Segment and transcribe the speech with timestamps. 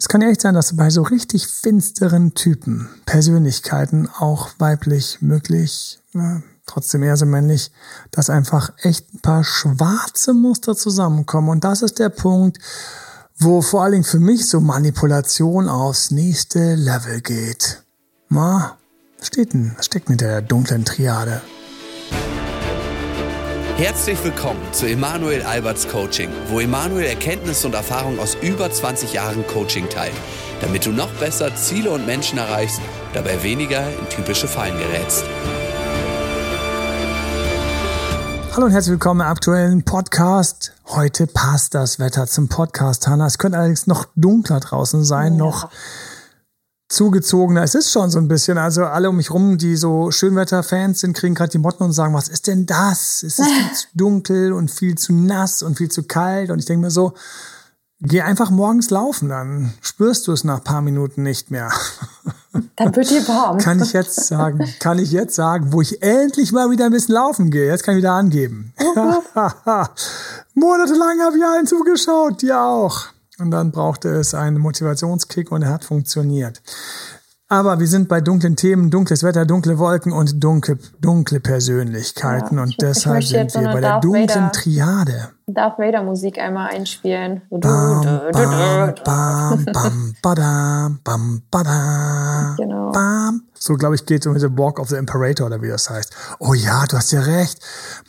[0.00, 6.40] Es kann echt sein, dass bei so richtig finsteren Typen, Persönlichkeiten, auch weiblich möglich, ja,
[6.66, 7.72] trotzdem eher so männlich,
[8.12, 11.48] dass einfach echt ein paar schwarze Muster zusammenkommen.
[11.48, 12.58] Und das ist der Punkt,
[13.38, 17.82] wo vor allen Dingen für mich so Manipulation aufs nächste Level geht.
[18.28, 18.78] Ma,
[19.18, 19.74] was steht denn?
[19.76, 21.42] Was steckt mit der dunklen Triade?
[23.78, 29.46] Herzlich willkommen zu Emanuel Alberts Coaching, wo Emanuel Erkenntnisse und Erfahrung aus über 20 Jahren
[29.46, 30.16] Coaching teilt,
[30.60, 32.80] damit du noch besser Ziele und Menschen erreichst,
[33.12, 35.22] dabei weniger in typische Fallen gerätst.
[38.52, 40.72] Hallo und herzlich willkommen im aktuellen Podcast.
[40.88, 43.28] Heute passt das Wetter zum Podcast, Hanna.
[43.28, 45.38] Es könnte allerdings noch dunkler draußen sein, ja.
[45.38, 45.70] noch
[46.88, 47.62] zugezogener.
[47.62, 51.14] Es ist schon so ein bisschen, also alle um mich rum, die so Schönwetterfans sind,
[51.16, 53.22] kriegen gerade die Motten und sagen, was ist denn das?
[53.22, 56.50] Es ist viel zu dunkel und viel zu nass und viel zu kalt.
[56.50, 57.12] Und ich denke mir so,
[58.00, 61.70] geh einfach morgens laufen, dann spürst du es nach paar Minuten nicht mehr.
[62.76, 63.58] Dann wird dir warm.
[63.58, 67.14] Kann ich jetzt sagen, kann ich jetzt sagen, wo ich endlich mal wieder ein bisschen
[67.14, 67.66] laufen gehe.
[67.66, 68.72] Jetzt kann ich wieder angeben.
[70.54, 73.08] Monatelang habe ich allen zugeschaut, dir auch.
[73.40, 76.60] Und dann brauchte es einen Motivationskick und er hat funktioniert.
[77.50, 82.58] Aber wir sind bei dunklen Themen, dunkles Wetter, dunkle Wolken und dunkle, dunkle Persönlichkeiten.
[82.58, 85.28] Ja, und deshalb sind wir bei der Darth dunklen Vader, Triade.
[85.46, 87.40] Darth Vader Musik einmal einspielen.
[87.48, 92.92] Bam, bam, bam, bam, badam, bam, badam, genau.
[92.92, 93.47] bam.
[93.58, 96.12] So, glaube ich, geht es um The Walk of the Imperator oder wie das heißt.
[96.38, 97.58] Oh ja, du hast ja recht.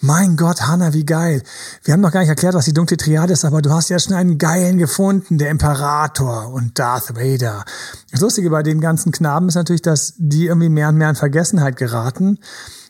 [0.01, 1.43] Mein Gott, Hanna, wie geil.
[1.83, 3.99] Wir haben noch gar nicht erklärt, was die dunkle Triade ist, aber du hast ja
[3.99, 7.65] schon einen geilen gefunden, der Imperator und Darth Vader.
[8.11, 11.15] Das Lustige bei den ganzen Knaben ist natürlich, dass die irgendwie mehr und mehr in
[11.15, 12.39] Vergessenheit geraten.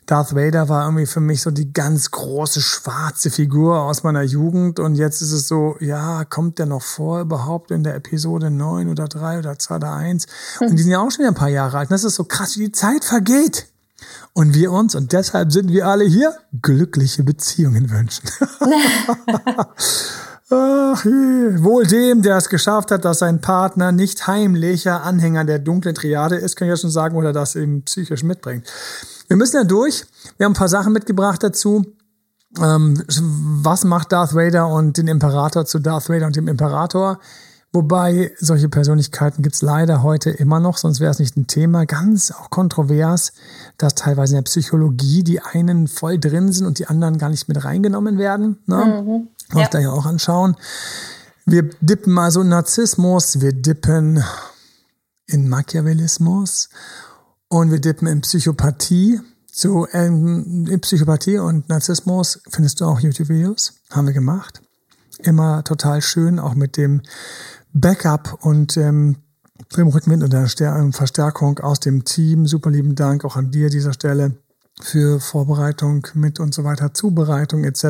[0.09, 4.79] Darth Vader war irgendwie für mich so die ganz große schwarze Figur aus meiner Jugend
[4.79, 8.89] und jetzt ist es so, ja, kommt der noch vor überhaupt in der Episode 9
[8.89, 10.25] oder 3 oder 2 oder 1?
[10.61, 11.89] Und die sind ja auch schon wieder ein paar Jahre alt.
[11.89, 13.67] Und das ist so krass, wie die Zeit vergeht.
[14.33, 18.27] Und wir uns, und deshalb sind wir alle hier, glückliche Beziehungen wünschen.
[20.49, 21.05] Ach.
[21.05, 26.37] Wohl dem, der es geschafft hat, dass sein Partner nicht heimlicher Anhänger der dunklen Triade
[26.37, 28.65] ist, kann ich ja schon sagen, oder das eben psychisch mitbringt.
[29.27, 30.05] Wir müssen ja durch.
[30.37, 31.85] Wir haben ein paar Sachen mitgebracht dazu.
[32.59, 33.03] Ähm,
[33.61, 37.19] was macht Darth Vader und den Imperator zu Darth Vader und dem Imperator?
[37.71, 41.85] Wobei solche Persönlichkeiten gibt's leider heute immer noch, sonst wäre es nicht ein Thema.
[41.85, 43.33] Ganz auch kontrovers,
[43.77, 47.47] dass teilweise in der Psychologie die einen voll drin sind und die anderen gar nicht
[47.47, 48.57] mit reingenommen werden.
[48.65, 49.03] Ne?
[49.05, 49.27] Mhm.
[49.53, 49.67] Ja.
[49.67, 50.55] da ja auch anschauen.
[51.45, 54.23] Wir dippen also in Narzissmus, wir dippen
[55.25, 56.69] in Machiavellismus
[57.47, 59.19] und wir dippen in Psychopathie.
[59.51, 63.73] Zu ähm, in Psychopathie und Narzissmus findest du auch YouTube-Videos.
[63.89, 64.61] Haben wir gemacht.
[65.23, 67.01] Immer total schön, auch mit dem
[67.73, 69.17] Backup und ähm,
[69.75, 70.47] dem Rückenwind und der
[70.91, 72.45] Verstärkung aus dem Team.
[72.45, 74.37] Super lieben Dank auch an dir dieser Stelle
[74.81, 77.83] für Vorbereitung mit und so weiter, Zubereitung etc.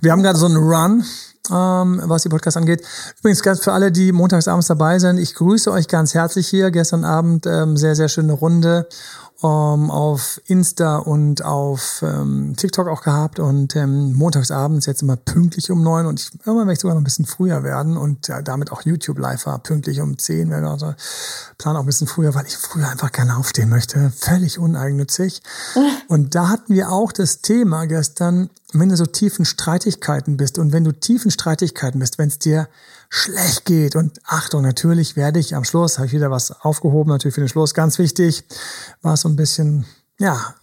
[0.00, 1.04] Wir haben gerade so einen Run
[1.50, 2.82] ähm, was die Podcasts angeht.
[3.20, 6.70] Übrigens ganz für alle, die montagsabends dabei sind, ich grüße euch ganz herzlich hier.
[6.70, 8.86] Gestern Abend ähm, sehr, sehr schöne Runde
[9.42, 15.70] ähm, auf Insta und auf ähm, TikTok auch gehabt und ähm, montagsabends jetzt immer pünktlich
[15.70, 18.42] um neun und ich, irgendwann möchte ich sogar noch ein bisschen früher werden und ja,
[18.42, 20.92] damit auch YouTube live war, pünktlich um zehn, werden wir also
[21.56, 25.40] plan auch ein bisschen früher, weil ich früher einfach gerne aufstehen möchte, völlig uneigennützig.
[26.08, 30.72] und da hatten wir auch das Thema gestern, wenn du so tiefen Streitigkeiten bist und
[30.72, 32.68] wenn du tiefen Streitigkeiten bist, wenn es dir
[33.08, 33.96] schlecht geht.
[33.96, 37.48] Und Achtung, natürlich werde ich am Schluss, habe ich wieder was aufgehoben, natürlich für den
[37.48, 38.44] Schluss, ganz wichtig,
[39.02, 39.86] war so ein bisschen,
[40.18, 40.54] ja,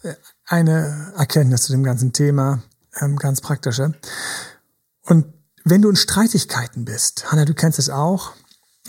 [0.46, 2.62] eine Erkenntnis zu dem ganzen Thema,
[3.00, 3.94] ähm, ganz praktische.
[5.04, 5.26] Und
[5.64, 8.34] wenn du in Streitigkeiten bist, Hanna, du kennst es auch,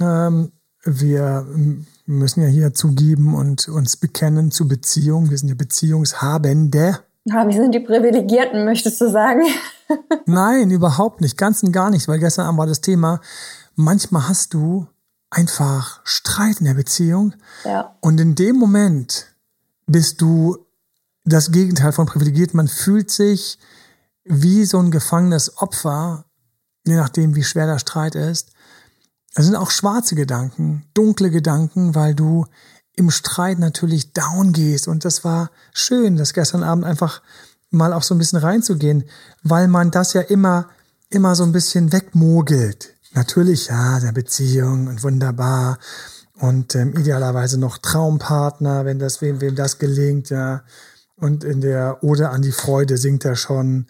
[0.00, 0.52] ähm,
[0.84, 1.46] wir
[2.06, 7.54] müssen ja hier zugeben und uns bekennen zu Beziehungen, wir sind ja Beziehungshabende, ja, wir
[7.54, 9.42] sind die Privilegierten, möchtest du sagen?
[10.26, 11.36] Nein, überhaupt nicht.
[11.36, 13.20] Ganz und gar nicht, weil gestern Abend war das Thema,
[13.74, 14.86] manchmal hast du
[15.28, 17.34] einfach Streit in der Beziehung.
[17.64, 17.96] Ja.
[18.00, 19.34] Und in dem Moment
[19.86, 20.56] bist du
[21.24, 22.54] das Gegenteil von privilegiert.
[22.54, 23.58] Man fühlt sich
[24.22, 26.26] wie so ein gefangenes Opfer,
[26.86, 28.52] je nachdem, wie schwer der Streit ist.
[29.34, 32.46] Es sind auch schwarze Gedanken, dunkle Gedanken, weil du
[32.96, 34.88] im Streit natürlich down gehst.
[34.88, 37.22] Und das war schön, das gestern Abend einfach
[37.70, 39.04] mal auch so ein bisschen reinzugehen,
[39.42, 40.68] weil man das ja immer,
[41.10, 42.94] immer so ein bisschen wegmogelt.
[43.12, 45.78] Natürlich, ja, der Beziehung und wunderbar
[46.38, 50.64] und ähm, idealerweise noch Traumpartner, wenn das wem wem das gelingt, ja.
[51.18, 53.86] Und in der Ode an die Freude singt er schon,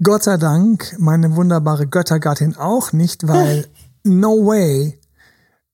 [0.02, 3.66] Gott sei Dank, meine wunderbare Göttergattin auch nicht, weil
[4.04, 5.00] no way,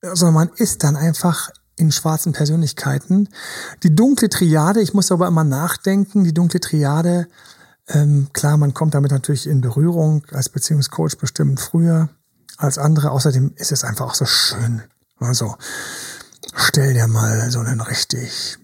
[0.01, 3.29] sondern man ist dann einfach in schwarzen Persönlichkeiten.
[3.83, 7.27] Die dunkle Triade, ich muss aber immer nachdenken, die dunkle Triade,
[7.87, 12.09] ähm, klar, man kommt damit natürlich in Berührung, als Beziehungscoach bestimmt früher
[12.57, 13.11] als andere.
[13.11, 14.83] Außerdem ist es einfach auch so schön.
[15.19, 15.55] Also,
[16.55, 18.57] stell dir mal so einen richtig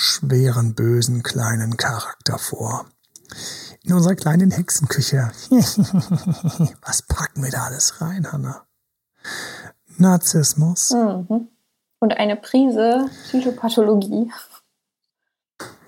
[0.00, 2.86] schweren, bösen, kleinen Charakter vor.
[3.82, 5.30] In unserer kleinen Hexenküche.
[5.50, 8.62] Was packen wir da alles rein, Hanna?
[9.98, 11.48] Narzissmus, Mhm.
[12.02, 14.32] Und eine Prise Psychopathologie.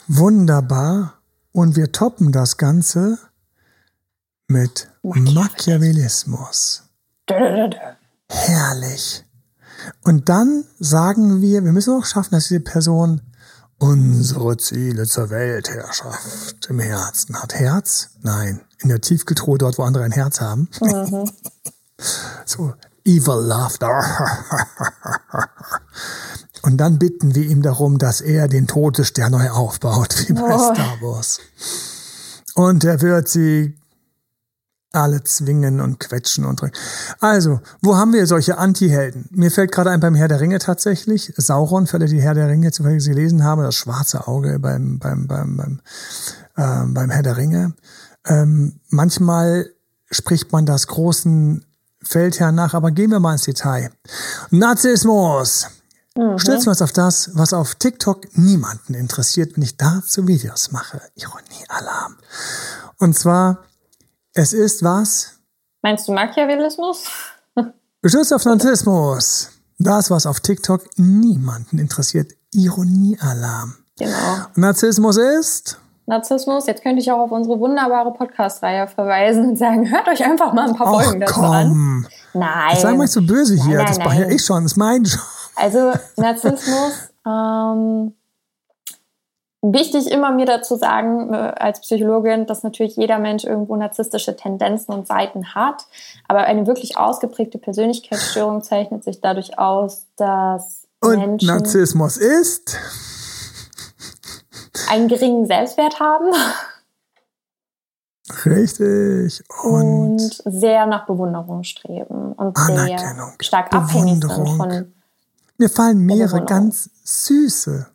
[0.07, 1.15] wunderbar.
[1.53, 3.19] Und wir toppen das Ganze
[4.47, 6.83] mit Machiavellismus.
[8.29, 9.25] Herrlich.
[10.05, 13.23] Und dann sagen wir, wir müssen auch schaffen, dass diese Person
[13.83, 17.55] unsere Ziele zur Weltherrschaft im Herzen hat.
[17.55, 18.11] Herz?
[18.23, 18.61] Nein.
[18.79, 20.69] In der Tiefkühltruhe, dort, wo andere ein Herz haben.
[22.45, 22.75] so,
[23.05, 23.91] evil laughter.
[26.63, 30.73] Und dann bitten wir ihm darum, dass er den Todesstern neu aufbaut, wie bei Oh.
[30.73, 31.41] Star Wars.
[32.55, 33.77] Und er wird sie
[34.93, 36.77] alle zwingen und quetschen und drücken.
[37.21, 39.29] Also, wo haben wir solche Anti-Helden?
[39.31, 41.33] Mir fällt gerade ein beim Herr der Ringe tatsächlich.
[41.37, 45.27] Sauron, für alle, die Herr der Ringe zufällig gelesen haben, das schwarze Auge beim, beim,
[45.27, 45.81] beim, beim,
[46.57, 47.75] ähm, beim Herr der Ringe.
[48.27, 49.71] Ähm, manchmal
[50.11, 51.65] spricht man das großen
[52.03, 53.91] Feldherrn nach, aber gehen wir mal ins Detail.
[54.51, 55.67] Narzissmus.
[56.37, 61.01] Stürzen wir uns auf das, was auf TikTok niemanden interessiert, wenn ich dazu Videos mache.
[61.15, 62.17] Ironie-Alarm.
[62.99, 63.65] Und zwar,
[64.35, 65.39] es ist was?
[65.83, 67.05] Meinst du Machiavellismus?
[68.03, 69.51] Gestürzt auf Narzissmus.
[69.79, 72.33] Das, was auf TikTok niemanden interessiert.
[72.53, 73.75] Ironie-Alarm.
[73.99, 74.37] Genau.
[74.55, 75.79] Narzissmus ist?
[76.07, 76.67] Narzissmus.
[76.67, 80.69] Jetzt könnte ich auch auf unsere wunderbare Podcast-Reihe verweisen und sagen, hört euch einfach mal
[80.69, 81.69] ein paar Ach Folgen dazu an.
[81.69, 82.07] komm.
[82.35, 82.77] Nein.
[82.77, 83.79] Sei mal nicht so böse hier.
[83.79, 84.63] Nein, das nein, mache ja ich schon.
[84.63, 85.21] Das ist mein Job.
[85.57, 86.93] Also Narzissmus,
[87.27, 88.15] ähm,
[89.63, 94.93] wichtig immer mir dazu sagen, äh, als Psychologin, dass natürlich jeder Mensch irgendwo narzisstische Tendenzen
[94.93, 95.87] und Seiten hat.
[96.29, 102.77] Aber eine wirklich ausgeprägte Persönlichkeitsstörung zeichnet sich dadurch aus, dass Und Menschen Narzissmus ist?
[104.89, 106.33] einen geringen Selbstwert haben
[108.45, 109.43] Richtig.
[109.63, 114.93] Und, und sehr nach Bewunderung streben und sehr stark abhängig sind von
[115.59, 117.87] mir fallen mehrere ganz süße,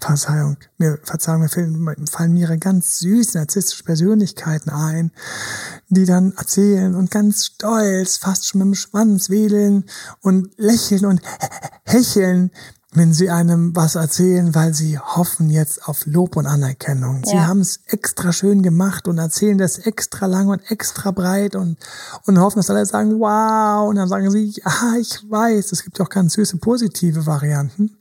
[0.00, 5.10] Verzeihung, mir, Verzeihung, mir fallen, mir fallen mehrere ganz süße narzisstische Persönlichkeiten ein,
[5.88, 9.84] die dann erzählen und ganz stolz, fast schon mit dem Schwanz wedeln
[10.20, 11.20] und lächeln und
[11.84, 12.50] hecheln,
[12.92, 17.22] wenn sie einem was erzählen, weil sie hoffen jetzt auf Lob und Anerkennung.
[17.26, 17.46] Sie Ja.
[17.46, 21.76] haben es extra schön gemacht und erzählen das extra lang und extra breit und,
[22.24, 23.88] und hoffen, dass alle sagen, wow.
[23.88, 27.98] Und dann sagen sie, ja, ich weiß, es gibt auch ganz süße positive Varianten.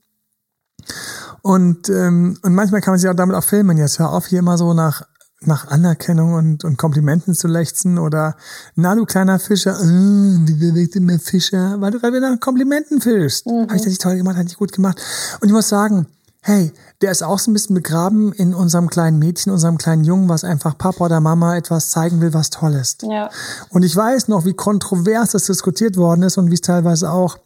[1.45, 3.77] Und, ähm, und manchmal kann man sich auch damit auch filmen.
[3.77, 5.03] Jetzt hör auf, hier immer so nach,
[5.41, 8.35] nach Anerkennung und, und Komplimenten zu lechzen oder,
[8.73, 13.45] na du kleiner Fischer, äh, wie bewegt immer Fischer, weil du gerade nach Komplimenten fischst.
[13.45, 14.99] Habe ich das nicht toll gemacht, hat nicht gut gemacht.
[15.39, 16.07] Und ich muss sagen,
[16.41, 20.27] hey, der ist auch so ein bisschen begraben in unserem kleinen Mädchen, unserem kleinen Jungen,
[20.27, 23.03] was einfach Papa oder Mama etwas zeigen will, was toll ist.
[23.03, 23.29] Ja.
[23.69, 27.37] Und ich weiß noch, wie kontrovers das diskutiert worden ist und wie es teilweise auch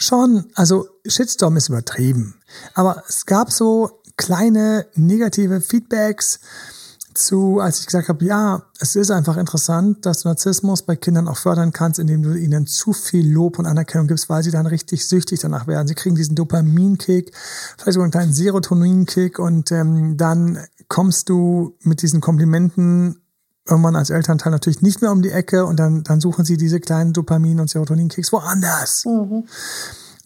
[0.00, 2.34] schon, also Shitstorm ist übertrieben.
[2.74, 6.40] Aber es gab so kleine negative Feedbacks,
[7.14, 11.28] zu, als ich gesagt habe, ja, es ist einfach interessant, dass du Narzissmus bei Kindern
[11.28, 14.66] auch fördern kannst, indem du ihnen zu viel Lob und Anerkennung gibst, weil sie dann
[14.66, 15.88] richtig süchtig danach werden.
[15.88, 17.32] Sie kriegen diesen Dopaminkick,
[17.76, 23.20] vielleicht sogar einen kleinen Serotoninkick und ähm, dann kommst du mit diesen Komplimenten
[23.68, 26.80] irgendwann als Elternteil natürlich nicht mehr um die Ecke und dann, dann suchen sie diese
[26.80, 29.04] kleinen Dopamin- und Serotoninkicks woanders.
[29.04, 29.44] Mhm.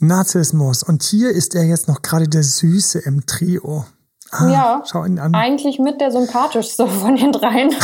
[0.01, 0.83] Narzissmus.
[0.83, 3.87] Und hier ist er jetzt noch gerade der Süße im Trio.
[4.31, 5.35] Ah, ja, schau ihn an.
[5.35, 7.71] Eigentlich mit der sympathischste von den dreien.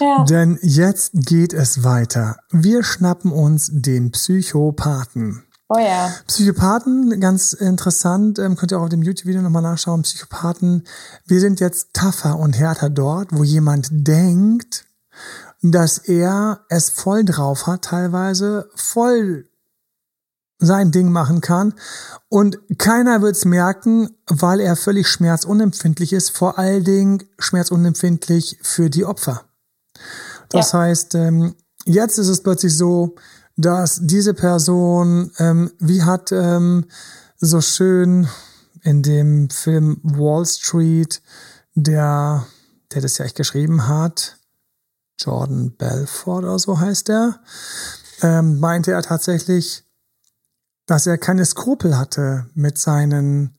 [0.00, 0.24] ja.
[0.24, 2.36] Denn jetzt geht es weiter.
[2.50, 5.45] Wir schnappen uns den Psychopathen.
[5.68, 6.14] Oh ja.
[6.28, 10.02] Psychopathen, ganz interessant, ähm, könnt ihr auch auf dem YouTube-Video nochmal nachschauen.
[10.02, 10.86] Psychopathen,
[11.26, 14.84] wir sind jetzt tougher und härter dort, wo jemand denkt,
[15.62, 19.48] dass er es voll drauf hat, teilweise voll
[20.58, 21.74] sein Ding machen kann.
[22.28, 28.88] Und keiner wird es merken, weil er völlig schmerzunempfindlich ist, vor allen Dingen schmerzunempfindlich für
[28.88, 29.44] die Opfer.
[30.48, 30.80] Das ja.
[30.80, 33.16] heißt, ähm, jetzt ist es plötzlich so,
[33.56, 36.84] dass diese Person, ähm, wie hat ähm,
[37.38, 38.28] so schön
[38.82, 41.22] in dem Film Wall Street,
[41.74, 42.46] der,
[42.92, 44.38] der das ja echt geschrieben hat,
[45.18, 47.40] Jordan Belfort oder so heißt er,
[48.22, 49.84] ähm, meinte er tatsächlich,
[50.86, 53.58] dass er keine Skrupel hatte mit seinen,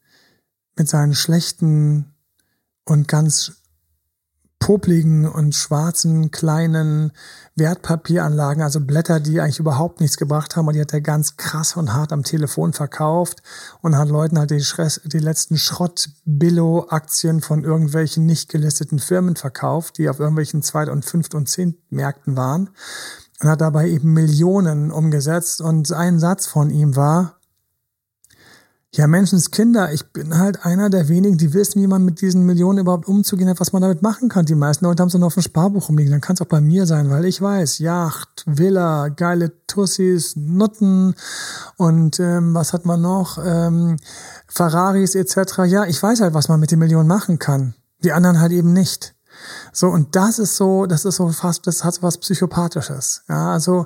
[0.76, 2.14] mit seinen schlechten
[2.86, 3.57] und ganz
[4.60, 7.12] popligen und schwarzen kleinen
[7.56, 10.68] Wertpapieranlagen, also Blätter, die eigentlich überhaupt nichts gebracht haben.
[10.68, 13.42] Und die hat er ganz krass und hart am Telefon verkauft
[13.82, 14.64] und hat Leuten halt die,
[15.06, 21.36] die letzten Schrott-Billo-Aktien von irgendwelchen nicht gelisteten Firmen verkauft, die auf irgendwelchen Zweit- und Fünft-
[21.36, 22.70] und Zehntmärkten waren
[23.42, 25.62] und hat dabei eben Millionen umgesetzt.
[25.62, 27.37] Und ein Satz von ihm war,
[28.98, 32.80] ja, Menschenskinder, ich bin halt einer der wenigen, die wissen, wie man mit diesen Millionen
[32.80, 34.48] überhaupt umzugehen hat, was man damit machen kann.
[34.48, 36.12] Die meisten Leute haben es nur auf dem Sparbuch rumliegen.
[36.12, 41.14] Dann kann es auch bei mir sein, weil ich weiß, Yacht, Villa, geile Tussis, Nutten
[41.76, 43.38] und ähm, was hat man noch?
[43.46, 43.98] Ähm,
[44.48, 45.66] Ferraris etc.
[45.68, 47.76] Ja, ich weiß halt, was man mit den Millionen machen kann.
[48.04, 49.14] Die anderen halt eben nicht.
[49.72, 53.22] So, und das ist so, das ist so fast, das hat so was Psychopathisches.
[53.30, 53.86] Ja, also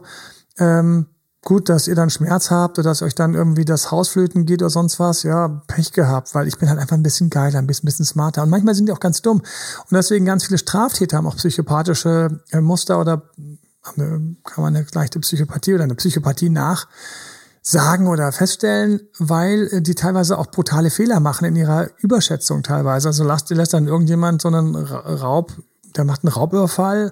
[0.58, 1.08] ähm,
[1.44, 4.70] gut, dass ihr dann Schmerz habt oder dass euch dann irgendwie das Hausflöten geht oder
[4.70, 8.06] sonst was, ja, Pech gehabt, weil ich bin halt einfach ein bisschen geiler, ein bisschen,
[8.06, 8.44] smarter.
[8.44, 9.40] Und manchmal sind die auch ganz dumm.
[9.40, 13.24] Und deswegen ganz viele Straftäter haben auch psychopathische äh, Muster oder
[13.84, 16.88] kann man eine leichte Psychopathie oder eine Psychopathie nach
[17.64, 23.10] sagen oder feststellen, weil äh, die teilweise auch brutale Fehler machen in ihrer Überschätzung teilweise.
[23.10, 25.54] Also lässt, lässt dann irgendjemand so einen Raub,
[25.96, 27.12] der macht einen Raubüberfall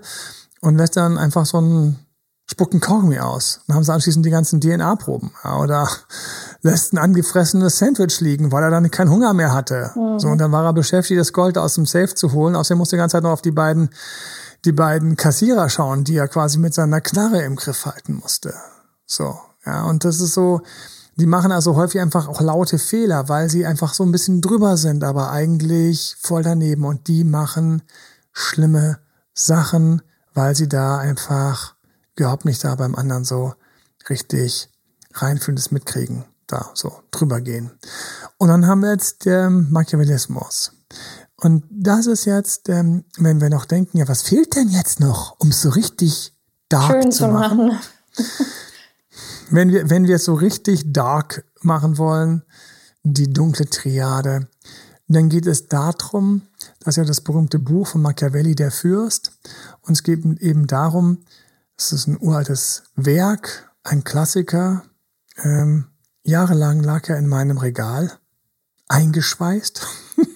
[0.61, 1.99] und lässt dann einfach so einen
[2.49, 3.61] spucken Kaugummi aus.
[3.67, 5.31] Dann haben sie anschließend die ganzen DNA-Proben.
[5.43, 5.87] Ja, oder
[6.61, 9.91] lässt ein angefressenes Sandwich liegen, weil er dann keinen Hunger mehr hatte.
[9.95, 10.19] Mhm.
[10.19, 12.55] So, und dann war er beschäftigt, das Gold aus dem Safe zu holen.
[12.55, 13.89] Außerdem musste die ganze Zeit noch auf die beiden,
[14.65, 18.53] die beiden Kassierer schauen, die er quasi mit seiner Knarre im Griff halten musste.
[19.05, 19.37] So.
[19.65, 20.61] Ja, und das ist so,
[21.17, 24.77] die machen also häufig einfach auch laute Fehler, weil sie einfach so ein bisschen drüber
[24.77, 26.83] sind, aber eigentlich voll daneben.
[26.83, 27.83] Und die machen
[28.31, 28.99] schlimme
[29.33, 30.01] Sachen,
[30.33, 31.75] weil sie da einfach
[32.19, 33.53] überhaupt nicht da beim anderen so
[34.09, 34.69] richtig
[35.13, 37.71] reinfühlendes mitkriegen, da so drüber gehen.
[38.37, 40.73] Und dann haben wir jetzt den Machiavellismus.
[41.35, 45.35] Und das ist jetzt, ähm, wenn wir noch denken, ja, was fehlt denn jetzt noch,
[45.39, 46.33] um es so richtig
[46.67, 47.67] dark Schön zu machen?
[47.67, 47.79] machen.
[49.49, 52.43] wenn wir, wenn wir es so richtig dark machen wollen,
[53.03, 54.47] die dunkle Triade,
[55.07, 56.43] dann geht es darum,
[56.81, 59.31] dass ja das berühmte Buch von Machiavelli, der Fürst,
[59.81, 61.19] und es geht eben darum,
[61.79, 64.83] es ist ein uraltes Werk, ein Klassiker,
[65.41, 65.85] ähm,
[66.23, 68.11] jahrelang lag er in meinem Regal,
[68.89, 69.87] eingeschweißt.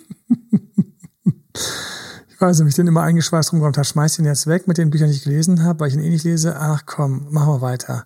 [2.30, 4.78] ich weiß nicht, ob ich den immer eingeschweißt rumgekommen habe, schmeiß ihn jetzt weg mit
[4.78, 6.56] den Büchern, die ich gelesen habe, weil ich ihn eh nicht lese.
[6.58, 8.06] Ach komm, machen wir weiter.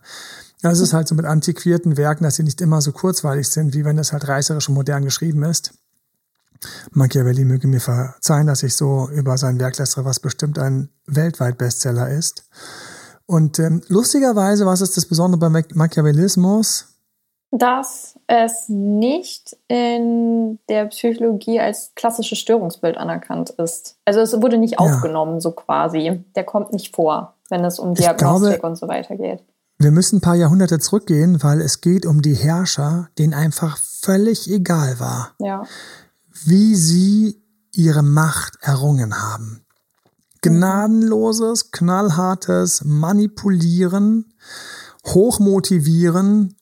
[0.64, 3.76] Ja, es ist halt so mit antiquierten Werken, dass sie nicht immer so kurzweilig sind,
[3.76, 5.76] wie wenn es halt reißerisch und modern geschrieben ist.
[6.90, 11.60] Machiavelli möge mir verzeihen, dass ich so über sein Werk lästere, was bestimmt ein weltweit
[11.60, 12.46] Bestseller ist.
[13.28, 16.88] Und ähm, lustigerweise, was ist das Besondere beim Machiavellismus?
[17.52, 23.98] Dass es nicht in der Psychologie als klassisches Störungsbild anerkannt ist.
[24.06, 25.42] Also es wurde nicht aufgenommen, ja.
[25.42, 26.24] so quasi.
[26.36, 29.44] Der kommt nicht vor, wenn es um Diagnostik glaube, und so weiter geht
[29.80, 34.50] wir müssen ein paar Jahrhunderte zurückgehen, weil es geht um die Herrscher, denen einfach völlig
[34.50, 35.64] egal war, Ja.
[36.46, 37.42] wie sie
[37.72, 39.64] ihre Macht errungen haben.
[40.42, 44.34] Gnadenloses, knallhartes Manipulieren,
[45.06, 46.58] Hochmotivieren,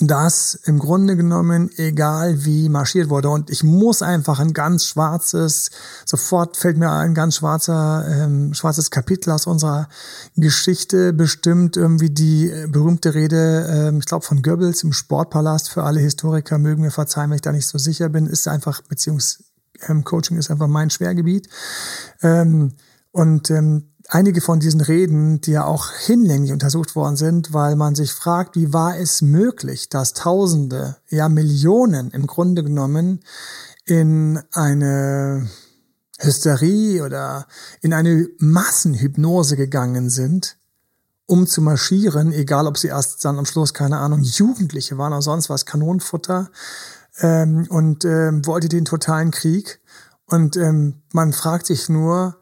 [0.00, 3.30] das im Grunde genommen egal wie marschiert wurde.
[3.30, 5.70] Und ich muss einfach ein ganz schwarzes,
[6.04, 9.88] sofort fällt mir ein ganz schwarzer, ähm, schwarzes Kapitel aus unserer
[10.36, 15.70] Geschichte bestimmt irgendwie die äh, berühmte Rede, ähm, ich glaube von Goebbels im Sportpalast.
[15.70, 18.82] Für alle Historiker mögen mir verzeihen, wenn ich da nicht so sicher bin, ist einfach
[19.76, 21.48] Beziehungscoaching ist einfach mein Schwergebiet.
[22.22, 22.72] Ähm,
[23.12, 27.94] und ähm, einige von diesen Reden, die ja auch hinlänglich untersucht worden sind, weil man
[27.94, 33.20] sich fragt, wie war es möglich, dass Tausende, ja Millionen im Grunde genommen
[33.84, 35.48] in eine
[36.18, 37.46] Hysterie oder
[37.80, 40.56] in eine Massenhypnose gegangen sind,
[41.26, 45.22] um zu marschieren, egal ob sie erst dann am Schluss, keine Ahnung, Jugendliche waren oder
[45.22, 46.50] sonst was, Kanonenfutter
[47.20, 49.80] ähm, und ähm, wollte den totalen Krieg.
[50.26, 52.36] Und ähm, man fragt sich nur,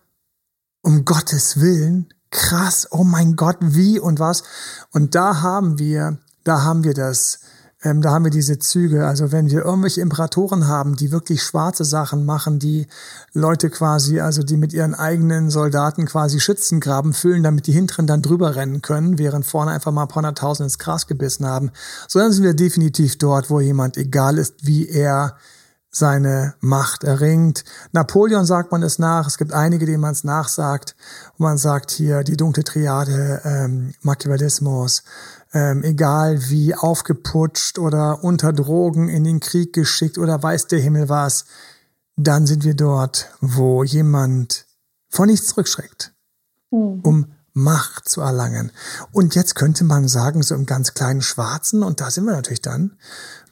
[0.83, 4.43] um Gottes Willen, krass, oh mein Gott, wie und was.
[4.91, 7.41] Und da haben wir, da haben wir das,
[7.85, 9.07] ähm, da haben wir diese Züge.
[9.07, 12.87] Also wenn wir irgendwelche Imperatoren haben, die wirklich schwarze Sachen machen, die
[13.35, 18.23] Leute quasi, also die mit ihren eigenen Soldaten quasi Schützengraben füllen, damit die hinteren dann
[18.23, 21.71] drüber rennen können, während vorne einfach mal ein paar hunderttausend ins Gras gebissen haben,
[22.09, 25.37] so dann sind wir definitiv dort, wo jemand egal ist, wie er
[25.97, 27.65] seine Macht erringt.
[27.93, 29.29] Napoleon sagt man es nach.
[29.29, 30.97] Es gibt einige, denen man es nachsagt.
[31.39, 35.05] Und man sagt hier die dunkle Triade, ähm, Machiavellismus,
[35.55, 41.09] ähm, egal wie aufgeputscht oder unter Drogen in den Krieg geschickt oder weiß der Himmel
[41.09, 41.47] was,
[42.17, 44.67] dann sind wir dort, wo jemand
[45.09, 46.13] vor nichts zurückschreckt,
[47.03, 48.73] um Macht zu erlangen.
[49.13, 52.63] Und jetzt könnte man sagen, so im ganz kleinen Schwarzen, und da sind wir natürlich
[52.63, 52.97] dann,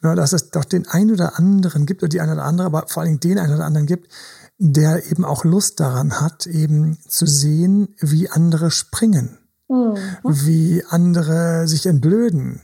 [0.01, 2.89] na, dass es doch den einen oder anderen gibt, oder die eine oder andere, aber
[2.89, 4.11] vor allen Dingen den einen oder anderen gibt,
[4.59, 9.39] der eben auch Lust daran hat, eben zu sehen, wie andere springen,
[10.25, 12.61] wie andere sich entblöden.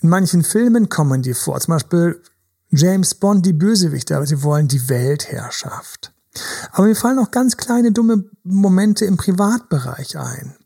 [0.00, 2.22] In manchen Filmen kommen die vor, zum Beispiel
[2.70, 6.12] James Bond, die Bösewichte, aber sie wollen die Weltherrschaft.
[6.72, 10.56] Aber mir fallen auch ganz kleine dumme Momente im Privatbereich ein,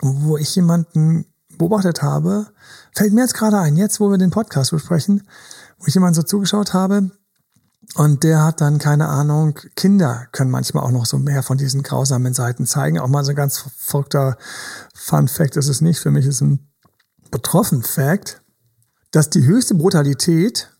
[0.00, 2.48] wo ich jemanden beobachtet habe,
[2.94, 5.22] fällt mir jetzt gerade ein, jetzt wo wir den Podcast besprechen,
[5.78, 7.10] wo ich jemanden so zugeschaut habe
[7.94, 11.82] und der hat dann keine Ahnung, Kinder können manchmal auch noch so mehr von diesen
[11.82, 12.98] grausamen Seiten zeigen.
[12.98, 14.38] Auch mal so ein ganz verrückter
[14.94, 16.70] Fun Fact ist es nicht, für mich ist ein
[17.30, 18.42] betroffen Fact,
[19.10, 20.70] dass die höchste Brutalität,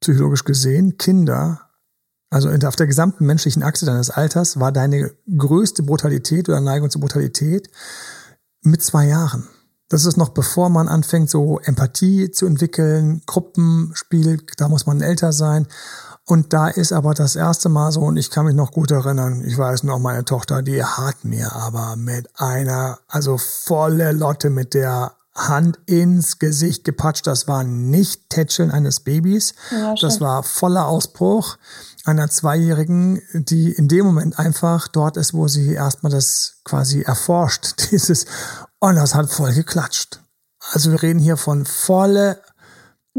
[0.00, 1.64] psychologisch gesehen, Kinder
[2.34, 7.00] also auf der gesamten menschlichen Achse deines Alters war deine größte Brutalität oder Neigung zur
[7.00, 7.70] Brutalität
[8.60, 9.46] mit zwei Jahren.
[9.94, 15.32] Das ist noch bevor man anfängt, so Empathie zu entwickeln, Gruppenspiel, da muss man älter
[15.32, 15.68] sein.
[16.26, 19.44] Und da ist aber das erste Mal so, und ich kann mich noch gut erinnern,
[19.46, 24.74] ich weiß noch, meine Tochter, die hat mir aber mit einer, also volle Lotte mit
[24.74, 27.28] der Hand ins Gesicht gepatscht.
[27.28, 29.54] Das war nicht Tätscheln eines Babys.
[29.70, 31.56] Ja, das war voller Ausbruch
[32.04, 37.90] einer Zweijährigen, die in dem Moment einfach dort ist, wo sie erstmal das quasi erforscht,
[37.90, 38.26] dieses,
[38.80, 40.20] und das hat voll geklatscht.
[40.72, 42.40] Also wir reden hier von volle,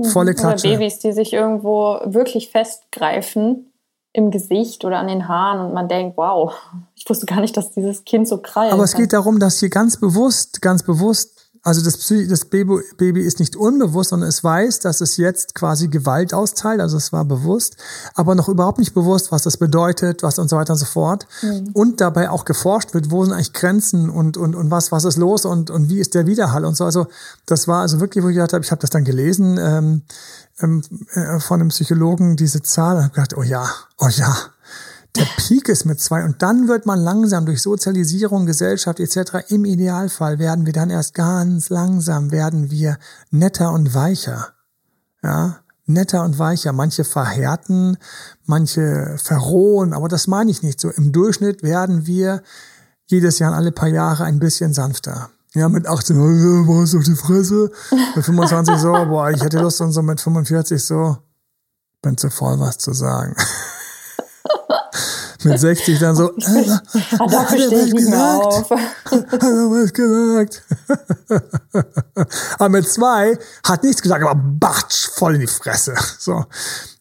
[0.02, 0.70] volle Oder Klatsche.
[0.70, 3.72] Babys, die sich irgendwo wirklich festgreifen
[4.14, 6.54] im Gesicht oder an den Haaren und man denkt, wow,
[6.96, 8.72] ich wusste gar nicht, dass dieses Kind so krallt.
[8.72, 11.35] Aber es geht darum, dass hier ganz bewusst, ganz bewusst,
[11.66, 15.88] also das, Psy das Baby, ist nicht unbewusst, sondern es weiß, dass es jetzt quasi
[15.88, 17.76] Gewalt austeilt, also es war bewusst,
[18.14, 21.26] aber noch überhaupt nicht bewusst, was das bedeutet, was und so weiter und so fort.
[21.74, 25.18] Und dabei auch geforscht wird, wo sind eigentlich Grenzen und, und, und was, was ist
[25.18, 26.86] los und, und wie ist der Widerhall und so.
[26.86, 27.08] Also
[27.48, 30.04] das war also wirklich, wo ich gedacht habe, ich habe das dann gelesen ähm,
[30.60, 34.38] ähm, äh, von einem Psychologen, diese Zahl, und habe gedacht, oh ja, oh ja,
[35.16, 39.50] der Peak ist mit zwei und dann wird man langsam durch Sozialisierung, Gesellschaft etc.
[39.50, 42.98] im Idealfall werden wir dann erst ganz langsam werden wir
[43.32, 44.50] netter und weicher.
[45.24, 46.74] Ja, netter und weicher.
[46.74, 47.98] Manche verhärten,
[48.46, 50.90] manche verrohen, aber das meine ich nicht so.
[50.90, 52.44] Im Durchschnitt werden wir
[53.08, 55.30] jedes Jahr alle paar Jahre ein bisschen sanfter.
[55.54, 57.72] Ja, mit 18, oh, was auf die Fresse.
[58.16, 61.18] Mit 25 so, boah, ich hätte Lust und so mit 45 so,
[62.02, 63.36] bin zu voll, was zu sagen.
[65.44, 66.32] Mit 60 dann so,
[67.20, 68.70] ah, dafür stehe ich nicht mehr auf.
[68.70, 70.64] hat er was gesagt?
[72.58, 75.94] aber mit zwei hat nichts gesagt, aber batsch, voll in die Fresse.
[76.18, 76.46] So.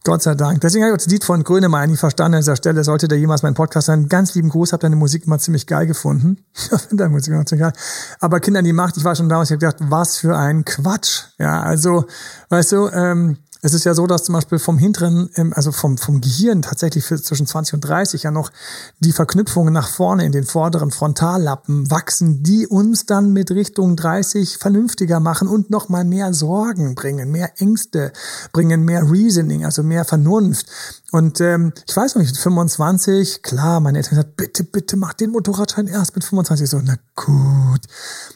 [0.06, 0.60] Gott sei Dank.
[0.60, 2.84] Deswegen habe ich das Lied von Grönemeyer eigentlich verstanden an dieser Stelle.
[2.84, 5.86] Sollte der jemals meinen Podcast sein, ganz lieben Gruß, habe deine Musik immer ziemlich geil
[5.86, 6.44] gefunden.
[6.54, 7.72] Ich finde deine Musik immer ziemlich geil.
[8.20, 10.66] Aber Kinder in die Macht, ich war schon damals, ich habe gedacht, was für ein
[10.66, 11.22] Quatsch.
[11.38, 12.04] Ja, also,
[12.50, 16.20] weißt du, ähm, es ist ja so, dass zum Beispiel vom hinteren, also vom, vom
[16.20, 18.52] Gehirn tatsächlich für zwischen 20 und 30 ja noch
[19.00, 24.58] die Verknüpfungen nach vorne in den vorderen Frontallappen wachsen, die uns dann mit Richtung 30
[24.58, 28.12] vernünftiger machen und nochmal mehr Sorgen bringen, mehr Ängste
[28.52, 30.66] bringen, mehr Reasoning, also mehr Vernunft.
[31.14, 35.30] Und ähm, ich weiß noch nicht, 25, klar, meine Eltern gesagt, bitte, bitte mach den
[35.30, 36.68] Motorradschein erst mit 25.
[36.68, 37.82] So, na gut.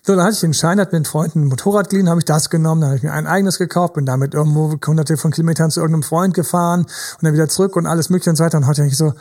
[0.06, 2.50] So, dann hatte ich den Schein, hat mit Freunden ein Motorrad geliehen, habe ich das
[2.50, 5.80] genommen, dann habe ich mir ein eigenes gekauft, bin damit irgendwo hunderte von Kilometern zu
[5.80, 8.58] irgendeinem Freund gefahren und dann wieder zurück und alles mögliche und so weiter.
[8.58, 9.12] Und heute denke ich so,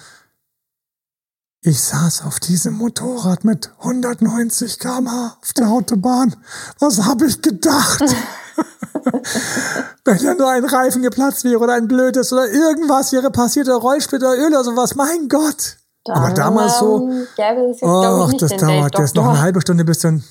[1.61, 6.35] ich saß auf diesem Motorrad mit 190 km/h auf der Autobahn.
[6.79, 8.01] Was habe ich gedacht?
[10.05, 13.77] Wenn ja nur ein Reifen geplatzt wäre oder ein blödes oder irgendwas wäre passiert oder
[13.77, 14.95] Rollsplit oder Öl oder sowas.
[14.95, 15.77] Mein Gott.
[16.05, 17.09] Dann, Aber damals so.
[17.09, 20.23] Ähm, gäbe es jetzt, oh, das dauert jetzt noch eine halbe Stunde bis dann.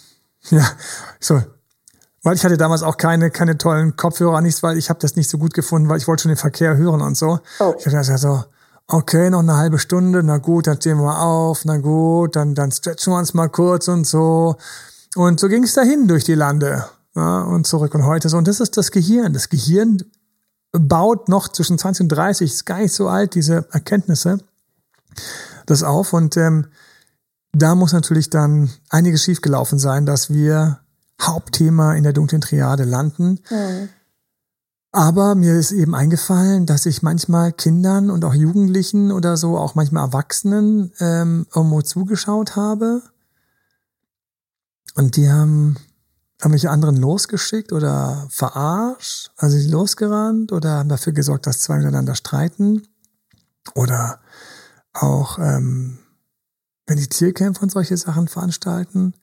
[0.50, 0.64] Ja,
[1.20, 1.42] so.
[2.26, 5.30] Weil ich hatte damals auch keine, keine tollen Kopfhörer, nichts, weil ich habe das nicht
[5.30, 7.38] so gut gefunden, weil ich wollte schon den Verkehr hören und so.
[7.60, 7.74] Oh.
[7.78, 8.42] Ich habe gesagt so,
[8.88, 12.72] okay, noch eine halbe Stunde, na gut, dann stehen wir auf, na gut, dann, dann
[12.72, 14.56] stretchen wir uns mal kurz und so.
[15.14, 18.38] Und so ging es dahin durch die Lande ja, und zurück und heute so.
[18.38, 19.32] Und das ist das Gehirn.
[19.32, 20.02] Das Gehirn
[20.72, 24.40] baut noch zwischen 20 und 30, ist gar nicht so alt, diese Erkenntnisse,
[25.66, 26.12] das auf.
[26.12, 26.66] Und ähm,
[27.52, 30.80] da muss natürlich dann einiges schiefgelaufen sein, dass wir
[31.20, 33.40] Hauptthema in der dunklen Triade landen.
[33.50, 33.88] Mhm.
[34.92, 39.74] Aber mir ist eben eingefallen, dass ich manchmal Kindern und auch Jugendlichen oder so, auch
[39.74, 43.02] manchmal Erwachsenen ähm, irgendwo zugeschaut habe.
[44.94, 45.76] Und die haben
[46.42, 51.78] haben mich anderen losgeschickt oder verarscht, also sie losgerannt oder haben dafür gesorgt, dass zwei
[51.78, 52.86] miteinander streiten
[53.74, 54.20] oder
[54.92, 55.98] auch ähm,
[56.86, 59.14] wenn die Tierkämpfe und solche Sachen veranstalten.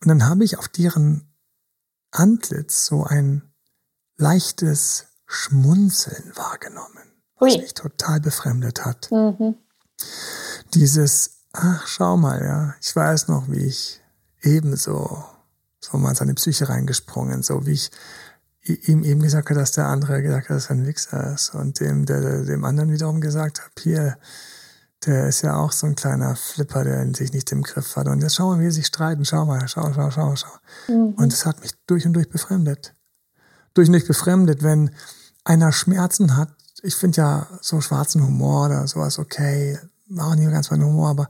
[0.00, 1.29] Und dann habe ich auf deren
[2.10, 3.42] Antlitz so ein
[4.16, 7.60] leichtes Schmunzeln wahrgenommen, was Ui.
[7.62, 9.10] mich total befremdet hat.
[9.10, 9.56] Mhm.
[10.74, 14.00] Dieses, ach, schau mal, ja, ich weiß noch, wie ich
[14.42, 15.24] ebenso
[15.80, 17.90] so mal in seine Psyche reingesprungen, so wie ich
[18.62, 21.80] ihm eben gesagt habe, dass der andere gesagt hat, dass er ein Wichser ist und
[21.80, 24.18] dem, der, dem anderen wiederum gesagt habe, hier,
[25.06, 28.08] der ist ja auch so ein kleiner Flipper, der sich nicht im Griff hat.
[28.08, 29.24] Und jetzt schauen wir, wie sie sich streiten.
[29.24, 30.48] Schau mal, schau, schau, schau, schau.
[30.88, 31.14] Mhm.
[31.16, 32.94] Und es hat mich durch und durch befremdet.
[33.74, 34.90] Durch und durch befremdet, wenn
[35.44, 36.50] einer Schmerzen hat.
[36.82, 41.10] Ich finde ja so schwarzen Humor oder sowas okay, war auch nicht ganz mein Humor,
[41.10, 41.28] aber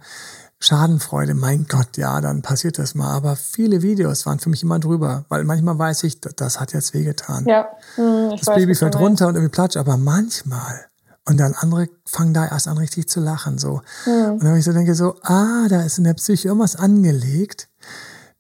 [0.62, 3.10] Schadenfreude, mein Gott, ja, dann passiert das mal.
[3.14, 6.92] Aber viele Videos waren für mich immer drüber, weil manchmal weiß ich, das hat jetzt
[6.92, 7.46] wehgetan.
[7.46, 7.68] Ja.
[7.94, 10.89] Hm, das weiß, Baby fällt runter und irgendwie platscht, aber manchmal.
[11.26, 13.82] Und dann andere fangen da erst an richtig zu lachen, so.
[14.04, 14.32] Hm.
[14.32, 17.68] Und dann ich so denke so, ah, da ist in der Psyche irgendwas angelegt,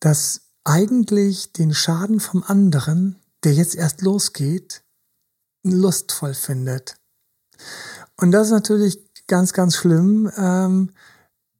[0.00, 4.82] das eigentlich den Schaden vom anderen, der jetzt erst losgeht,
[5.62, 6.96] lustvoll findet.
[8.16, 10.90] Und das ist natürlich ganz, ganz schlimm, ähm,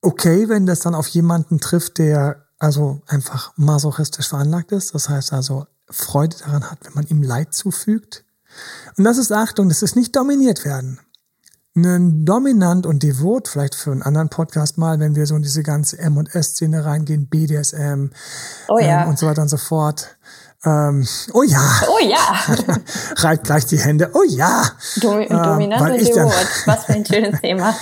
[0.03, 4.95] okay, wenn das dann auf jemanden trifft, der also einfach masochistisch veranlagt ist.
[4.95, 8.25] Das heißt also Freude daran hat, wenn man ihm Leid zufügt.
[8.97, 11.01] Und das ist Achtung, das ist nicht dominiert werden.
[11.77, 15.63] Ein dominant und devot, vielleicht für einen anderen Podcast mal, wenn wir so in diese
[15.63, 18.11] ganze M und S-Szene reingehen, BDSM
[18.69, 19.03] oh ja.
[19.03, 20.17] ähm, und so weiter und so fort.
[20.65, 21.61] Ähm, oh ja.
[21.89, 22.57] Oh ja.
[23.19, 24.11] Reibt gleich die Hände.
[24.15, 24.69] Oh ja.
[25.01, 26.67] Do ähm, dominant und devot.
[26.67, 27.77] Was für ein schönes Thema.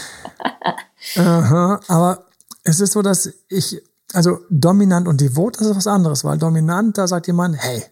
[1.16, 2.26] Aha, aber
[2.64, 6.98] es ist so, dass ich, also dominant und devot, das ist was anderes, weil dominant,
[6.98, 7.84] da sagt jemand, hey,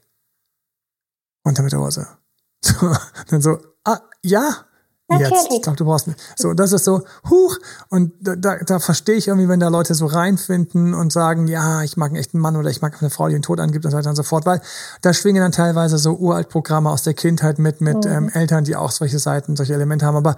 [1.47, 2.07] runter mit der Hose.
[2.63, 2.97] So,
[3.29, 4.66] dann so, ah, ja,
[5.09, 5.53] jetzt.
[5.53, 6.19] Ich glaube, du brauchst nicht.
[6.37, 7.59] So, das ist so, huch.
[7.89, 11.83] Und da, da, da verstehe ich irgendwie, wenn da Leute so reinfinden und sagen, ja,
[11.83, 13.93] ich mag einen echten Mann oder ich mag eine Frau, die den Tod angibt und
[13.93, 14.61] so weiter und so fort, weil
[15.03, 18.11] da schwingen dann teilweise so Uraltprogramme aus der Kindheit mit, mit mhm.
[18.11, 20.17] ähm, Eltern, die auch solche Seiten, solche Elemente haben.
[20.17, 20.37] Aber,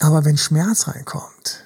[0.00, 1.64] aber wenn Schmerz reinkommt,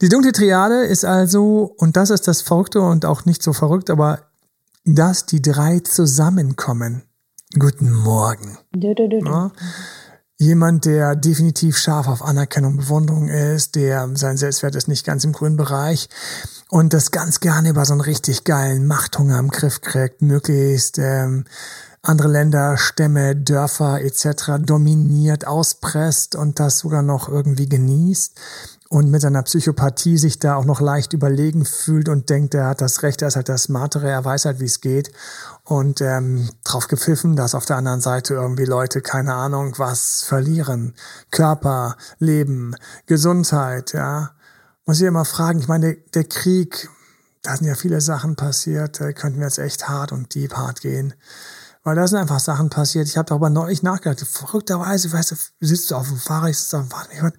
[0.00, 3.90] die dunkle Triade ist also, und das ist das Verrückte und auch nicht so verrückt,
[3.90, 4.20] aber
[4.84, 7.02] dass die drei zusammenkommen.
[7.58, 8.58] Guten Morgen.
[9.26, 9.52] Ja?
[10.42, 15.32] Jemand, der definitiv scharf auf Anerkennung, Bewunderung ist, der sein Selbstwert ist nicht ganz im
[15.32, 16.08] grünen Bereich
[16.68, 21.44] und das ganz gerne über so einen richtig geilen Machthunger im Griff kriegt, möglichst ähm,
[22.02, 24.54] andere Länder, Stämme, Dörfer etc.
[24.58, 28.40] dominiert, auspresst und das sogar noch irgendwie genießt
[28.92, 32.82] und mit seiner Psychopathie sich da auch noch leicht überlegen fühlt und denkt, er hat
[32.82, 35.10] das Recht, er ist halt das Smartere, er weiß halt, wie es geht.
[35.64, 40.94] Und ähm, drauf gepfiffen, dass auf der anderen Seite irgendwie Leute, keine Ahnung, was verlieren.
[41.30, 42.76] Körper, Leben,
[43.06, 44.32] Gesundheit, ja.
[44.84, 46.90] Muss ich immer fragen, ich meine, der, der Krieg,
[47.40, 50.82] da sind ja viele Sachen passiert, da könnten wir jetzt echt hart und deep hart
[50.82, 51.14] gehen.
[51.82, 53.08] Weil da sind einfach Sachen passiert.
[53.08, 54.20] Ich habe darüber neulich nachgedacht.
[54.20, 57.32] Verrückterweise, weißt du, sitzt du auf dem Fahrrad, ich sitze auf dem Fahrrad.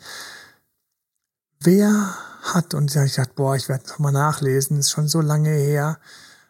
[1.65, 5.97] Wer hat, und ich dachte, boah, ich werde nochmal nachlesen, ist schon so lange her.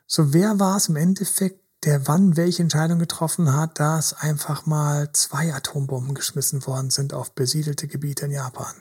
[0.08, 5.12] So, wer war es im Endeffekt, der wann welche Entscheidung getroffen hat, dass einfach mal
[5.14, 8.74] zwei Atombomben geschmissen worden sind auf besiedelte Gebiete in Japan?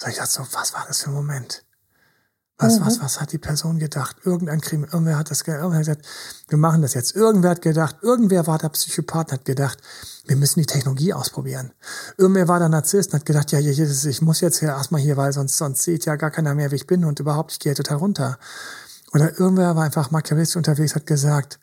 [0.00, 1.64] So, ich dachte so, was war das für ein Moment?
[2.60, 2.86] Was, mhm.
[2.86, 4.16] was, was hat die Person gedacht?
[4.22, 6.06] Irgendein Krimi, irgendwer hat das, irgendwer hat gesagt,
[6.48, 7.16] wir machen das jetzt.
[7.16, 9.78] Irgendwer hat gedacht, irgendwer war der Psychopath, hat gedacht,
[10.26, 11.72] wir müssen die Technologie ausprobieren.
[12.18, 15.56] Irgendwer war der Narzisst, hat gedacht, ja, ich muss jetzt hier erstmal hier, weil sonst,
[15.56, 18.38] sonst sieht ja gar keiner mehr, wie ich bin und überhaupt, ich gehe total runter.
[19.14, 21.58] Oder irgendwer war einfach machiavellistisch unterwegs, hat gesagt,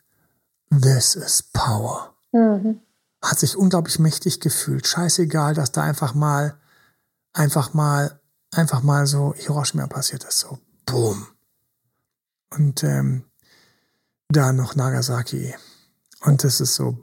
[0.82, 2.12] this is power.
[2.32, 2.80] Mhm.
[3.22, 4.88] Hat sich unglaublich mächtig gefühlt.
[4.88, 6.58] Scheißegal, dass da einfach mal,
[7.32, 8.18] einfach mal,
[8.50, 10.58] einfach mal so Hiroshima passiert ist, so
[10.90, 11.26] Boom.
[12.56, 13.24] Und ähm,
[14.28, 15.54] da noch Nagasaki.
[16.24, 16.96] Und das ist so.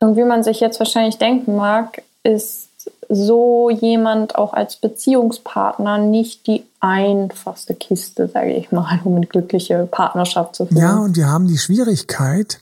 [0.00, 2.68] Und wie man sich jetzt wahrscheinlich denken mag, ist
[3.08, 9.88] so jemand auch als Beziehungspartner nicht die einfachste Kiste, sage ich mal, um eine glückliche
[9.90, 10.78] Partnerschaft zu führen.
[10.78, 12.60] Ja, und wir haben die Schwierigkeit,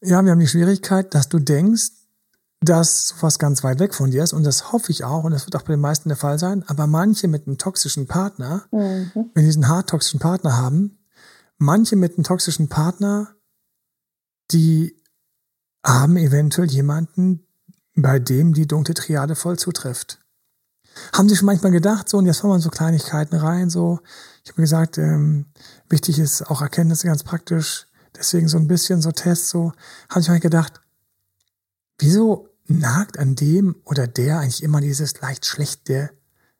[0.00, 1.90] ja, wir haben die Schwierigkeit, dass du denkst,
[2.62, 5.46] dass was ganz weit weg von dir ist und das hoffe ich auch und das
[5.46, 9.10] wird auch bei den meisten der Fall sein, aber manche mit einem toxischen Partner, mhm.
[9.14, 10.98] wenn die diesen hart toxischen Partner haben,
[11.58, 13.34] manche mit einem toxischen Partner,
[14.52, 14.96] die
[15.84, 17.46] haben eventuell jemanden,
[17.96, 20.20] bei dem die dunkle Triade voll zutrifft.
[21.12, 23.98] Haben Sie schon manchmal gedacht, so, und jetzt fahren wir so Kleinigkeiten rein, so,
[24.44, 25.46] ich habe gesagt, ähm,
[25.88, 29.72] wichtig ist auch Erkenntnisse ganz praktisch, deswegen so ein bisschen so Tests, so,
[30.10, 30.80] habe ich mal gedacht,
[31.98, 36.10] wieso nagt an dem oder der eigentlich immer dieses leicht schlechte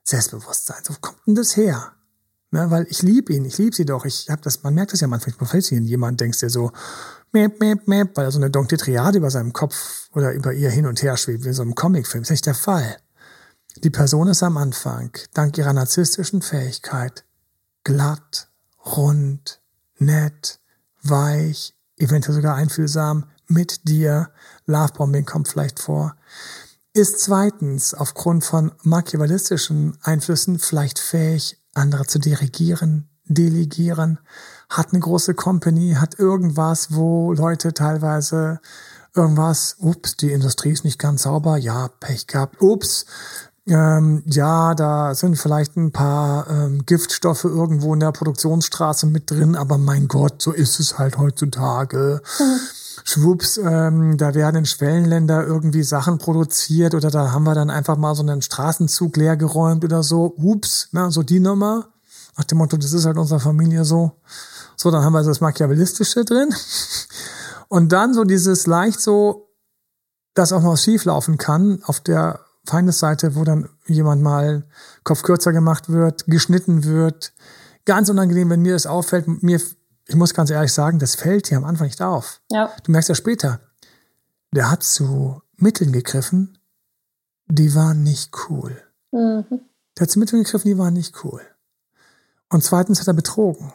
[0.03, 0.83] Selbstbewusstsein.
[0.83, 1.93] So kommt denn das her?
[2.51, 4.05] Ne, weil ich liebe ihn, ich liebe sie doch.
[4.05, 6.71] Ich habe das, man merkt das ja manchmal, falls jemand denkst, der so
[7.31, 10.85] mep, mep, mep, weil so eine dunkle Triade über seinem Kopf oder über ihr hin
[10.85, 12.21] und her schwebt, wie in so einem Comicfilm.
[12.21, 12.97] Das ist nicht der Fall.
[13.77, 17.25] Die Person ist am Anfang, dank ihrer narzisstischen Fähigkeit,
[17.83, 18.49] glatt,
[18.85, 19.59] rund,
[19.97, 20.59] nett,
[21.01, 24.29] weich, eventuell sogar einfühlsam, mit dir,
[24.65, 26.15] Lovebombing kommt vielleicht vor,
[26.93, 34.19] ist zweitens aufgrund von machiavellistischen Einflüssen vielleicht fähig, andere zu dirigieren, delegieren,
[34.69, 38.59] hat eine große Company, hat irgendwas, wo Leute teilweise
[39.15, 43.05] irgendwas, ups, die Industrie ist nicht ganz sauber, ja, Pech gehabt, ups,
[43.67, 49.55] ähm, ja, da sind vielleicht ein paar ähm, Giftstoffe irgendwo in der Produktionsstraße mit drin,
[49.55, 52.21] aber mein Gott, so ist es halt heutzutage.
[52.39, 52.59] Mhm
[53.03, 57.97] schwupps, ähm, da werden in Schwellenländer irgendwie Sachen produziert oder da haben wir dann einfach
[57.97, 60.33] mal so einen Straßenzug leer geräumt oder so.
[60.37, 61.89] Ups, ne, so die Nummer.
[62.37, 64.19] Nach dem Motto, das ist halt unserer Familie so.
[64.75, 66.53] So, dann haben wir das Machiavellistische drin.
[67.67, 69.49] Und dann so dieses leicht so,
[70.33, 74.63] dass auch mal schief laufen kann auf der Feindesseite, wo dann jemand mal
[75.03, 77.33] Kopf kürzer gemacht wird, geschnitten wird.
[77.85, 79.27] Ganz unangenehm, wenn mir das auffällt.
[79.43, 79.59] Mir
[80.07, 82.41] ich muss ganz ehrlich sagen, das fällt hier am Anfang nicht auf.
[82.51, 82.71] Ja.
[82.83, 83.61] Du merkst ja später,
[84.51, 86.57] der hat zu Mitteln gegriffen,
[87.47, 88.81] die waren nicht cool.
[89.11, 89.61] Mhm.
[89.97, 91.41] Der hat zu Mitteln gegriffen, die waren nicht cool.
[92.49, 93.73] Und zweitens hat er betrogen.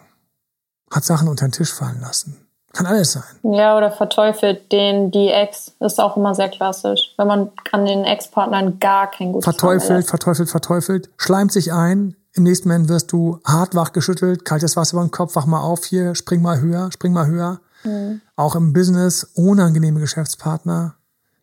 [0.91, 2.48] Hat Sachen unter den Tisch fallen lassen.
[2.79, 3.25] Kann alles sein.
[3.43, 5.73] Ja, oder verteufelt den, die Ex.
[5.81, 7.13] Ist auch immer sehr klassisch.
[7.17, 12.45] Wenn man an den Ex-Partnern gar kein gutes Verteufelt, verteufelt, verteufelt, schleimt sich ein, im
[12.45, 15.87] nächsten Moment wirst du hart wach geschüttelt, kaltes Wasser über den Kopf, wach mal auf
[15.87, 17.59] hier, spring mal höher, spring mal höher.
[17.83, 18.21] Mhm.
[18.37, 20.95] Auch im Business unangenehme Geschäftspartner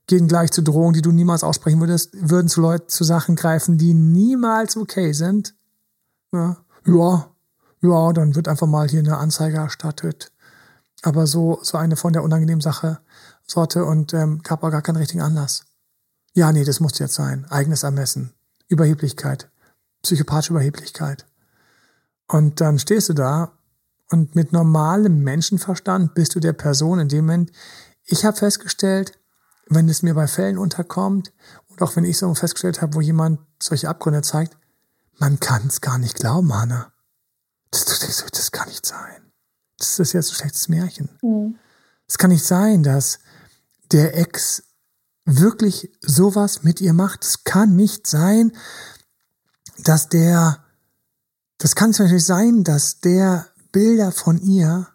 [0.07, 3.77] gehen gleich zu Drohungen, die du niemals aussprechen würdest, würden zu Leuten, zu Sachen greifen,
[3.77, 5.53] die niemals okay sind.
[6.31, 7.27] Ja, ja,
[7.81, 10.31] ja, dann wird einfach mal hier eine Anzeige erstattet.
[11.05, 12.99] Aber so, so eine von der unangenehmen Sache,
[13.45, 15.65] Sorte und ähm, gab auch gar keinen richtigen Anlass.
[16.33, 17.45] Ja, nee, das muss jetzt sein.
[17.49, 18.33] Eigenes Ermessen.
[18.67, 19.49] Überheblichkeit
[20.05, 21.25] psychopathische Überheblichkeit.
[22.27, 23.51] Und dann stehst du da
[24.09, 27.51] und mit normalem Menschenverstand bist du der Person in dem Moment.
[28.03, 29.17] Ich habe festgestellt,
[29.67, 31.33] wenn es mir bei Fällen unterkommt
[31.67, 34.57] und auch wenn ich so festgestellt habe, wo jemand solche Abgründe zeigt,
[35.17, 36.91] man kann es gar nicht glauben, Hanna.
[37.71, 39.31] Das, das, das, kann nicht sein.
[39.91, 41.09] Das ist jetzt ein schlechtes Märchen.
[41.21, 41.55] Mhm.
[42.07, 43.19] Es kann nicht sein, dass
[43.91, 44.63] der Ex
[45.25, 47.23] wirklich sowas mit ihr macht.
[47.23, 48.51] Es kann nicht sein,
[49.79, 50.63] dass der,
[51.57, 54.87] das kann es natürlich sein, dass der Bilder von ihr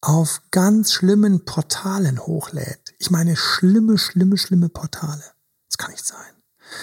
[0.00, 2.94] auf ganz schlimmen Portalen hochlädt.
[2.98, 5.22] Ich meine, schlimme, schlimme, schlimme Portale.
[5.68, 6.18] Das kann nicht sein.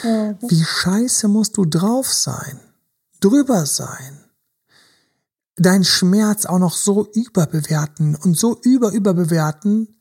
[0.04, 0.38] Mhm.
[0.50, 2.60] Wie scheiße musst du drauf sein,
[3.19, 4.18] drüber sein,
[5.60, 10.00] deinen Schmerz auch noch so überbewerten und so über überbewerten.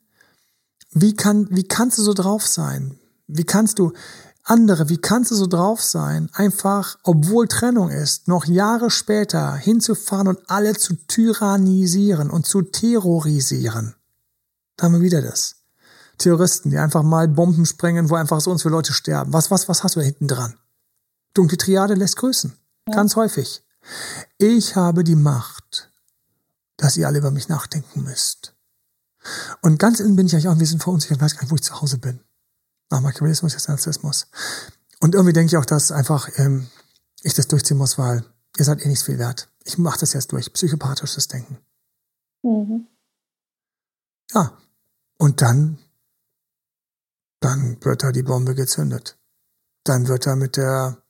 [0.91, 2.97] Wie kann, wie kannst du so drauf sein?
[3.27, 3.93] Wie kannst du
[4.43, 10.27] andere, wie kannst du so drauf sein, einfach, obwohl Trennung ist, noch Jahre später hinzufahren
[10.27, 13.95] und alle zu tyrannisieren und zu terrorisieren?
[14.75, 15.57] Da haben wir wieder das.
[16.17, 19.31] Terroristen, die einfach mal Bomben sprengen, wo einfach so uns für Leute sterben.
[19.31, 20.55] Was, was, was hast du da hinten dran?
[21.33, 22.53] Dunkle Triade lässt grüßen.
[22.87, 22.95] Ja.
[22.95, 23.63] Ganz häufig.
[24.37, 25.91] Ich habe die Macht,
[26.77, 28.55] dass ihr alle über mich nachdenken müsst.
[29.61, 31.55] Und ganz innen bin ich eigentlich auch ein bisschen verunsichert, ich weiß gar nicht, wo
[31.55, 32.21] ich zu Hause bin
[32.89, 34.27] nach Machiavellismus ist Narzissmus.
[34.99, 36.67] Und irgendwie denke ich auch, dass einfach ähm,
[37.21, 38.25] ich das durchziehen muss, weil
[38.57, 39.49] ihr seid eh nichts viel wert.
[39.63, 40.51] Ich mache das jetzt durch.
[40.51, 41.59] Psychopathisches Denken.
[42.43, 42.87] Mhm.
[44.31, 44.57] Ja.
[45.17, 45.79] Und dann,
[47.39, 49.17] dann wird da die Bombe gezündet.
[49.83, 51.01] Dann wird da mit der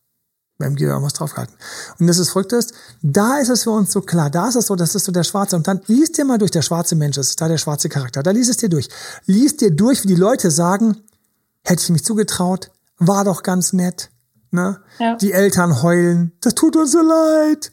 [0.65, 1.55] MG irgendwas draufgehalten.
[1.99, 4.67] Und das ist verrückt ist, da ist es für uns so klar, da ist es
[4.67, 5.55] so, das ist so der Schwarze.
[5.55, 8.23] Und dann liest dir mal durch, der schwarze Mensch das ist da der schwarze Charakter.
[8.23, 8.89] Da liest es dir durch.
[9.25, 10.97] Liest dir durch, wie die Leute sagen,
[11.63, 14.09] hätte ich mich zugetraut, war doch ganz nett.
[14.51, 14.81] Ne?
[14.97, 15.15] Ja.
[15.15, 17.71] Die Eltern heulen, das tut uns so leid.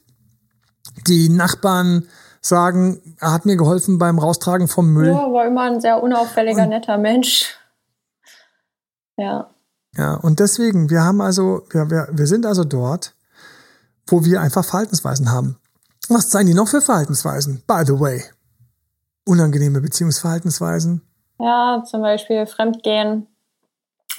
[1.07, 2.07] Die Nachbarn
[2.41, 5.09] sagen, er hat mir geholfen beim Raustragen vom Müll.
[5.09, 7.57] Ja, war immer ein sehr unauffälliger, und, netter Mensch.
[9.17, 9.51] Ja.
[9.97, 13.15] Ja, und deswegen, wir haben also, wir, wir, wir sind also dort,
[14.07, 15.59] wo wir einfach Verhaltensweisen haben.
[16.09, 17.63] Was zeigen die noch für Verhaltensweisen?
[17.67, 18.23] By the way.
[19.27, 21.03] Unangenehme Beziehungsverhaltensweisen.
[21.41, 23.27] Ja, zum Beispiel Fremdgehen,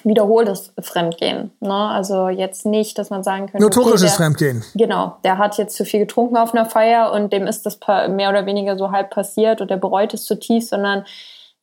[0.04, 1.52] wiederholtes Fremdgehen.
[1.60, 1.74] Ne?
[1.74, 3.64] Also jetzt nicht, dass man sagen könnte.
[3.64, 4.64] Notorisches okay, der, Fremdgehen.
[4.76, 8.30] Genau, der hat jetzt zu viel getrunken auf einer Feier und dem ist das mehr
[8.30, 11.06] oder weniger so halb passiert und er bereut es zutiefst, sondern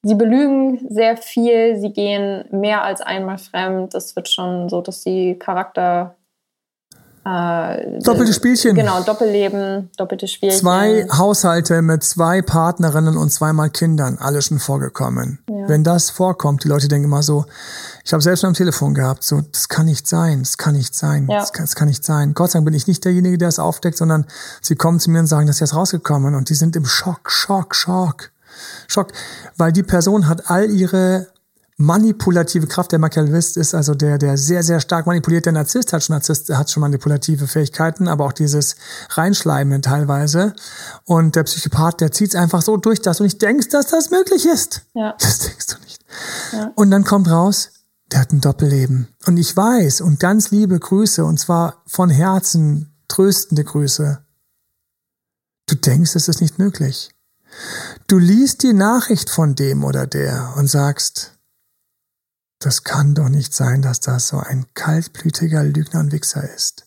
[0.04, 3.94] sie belügen sehr viel, sie gehen mehr als einmal fremd.
[3.94, 6.14] Das wird schon so, dass die Charakter
[7.26, 8.74] äh, Doppelte Spielchen.
[8.74, 10.60] Genau, Doppelleben, doppelte Spielchen.
[10.60, 15.38] Zwei Haushalte mit zwei Partnerinnen und zweimal Kindern, alle schon vorgekommen.
[15.48, 15.68] Ja.
[15.68, 17.46] Wenn das vorkommt, die Leute denken immer so,
[18.04, 20.94] ich habe selbst schon am Telefon gehabt, so, das kann nicht sein, das kann nicht
[20.94, 21.38] sein, ja.
[21.38, 22.34] das, kann, das, kann, nicht sein.
[22.34, 24.26] Gott sei Dank bin ich nicht derjenige, der es aufdeckt, sondern
[24.60, 27.30] sie kommen zu mir und sagen, das ist jetzt rausgekommen und die sind im Schock,
[27.30, 28.33] Schock, Schock.
[28.88, 29.12] Schock,
[29.56, 31.28] weil die Person hat all ihre
[31.76, 32.92] manipulative Kraft.
[32.92, 35.46] Der Machiavellist ist also der, der sehr, sehr stark manipuliert.
[35.46, 38.76] Der Narzisst hat schon, Narzisst hat schon manipulative Fähigkeiten, aber auch dieses
[39.10, 40.54] Reinschleimen teilweise.
[41.04, 44.10] Und der Psychopath, der zieht es einfach so durch, dass du nicht denkst, dass das
[44.10, 44.82] möglich ist.
[44.94, 45.16] Ja.
[45.24, 46.04] Das denkst du nicht.
[46.52, 46.72] Ja.
[46.76, 47.70] Und dann kommt raus,
[48.12, 49.08] der hat ein Doppelleben.
[49.26, 54.24] Und ich weiß, und ganz liebe Grüße, und zwar von Herzen tröstende Grüße.
[55.66, 57.10] Du denkst, es ist nicht möglich.
[58.06, 61.32] Du liest die Nachricht von dem oder der und sagst,
[62.58, 66.86] das kann doch nicht sein, dass das so ein kaltblütiger Lügner und Wichser ist.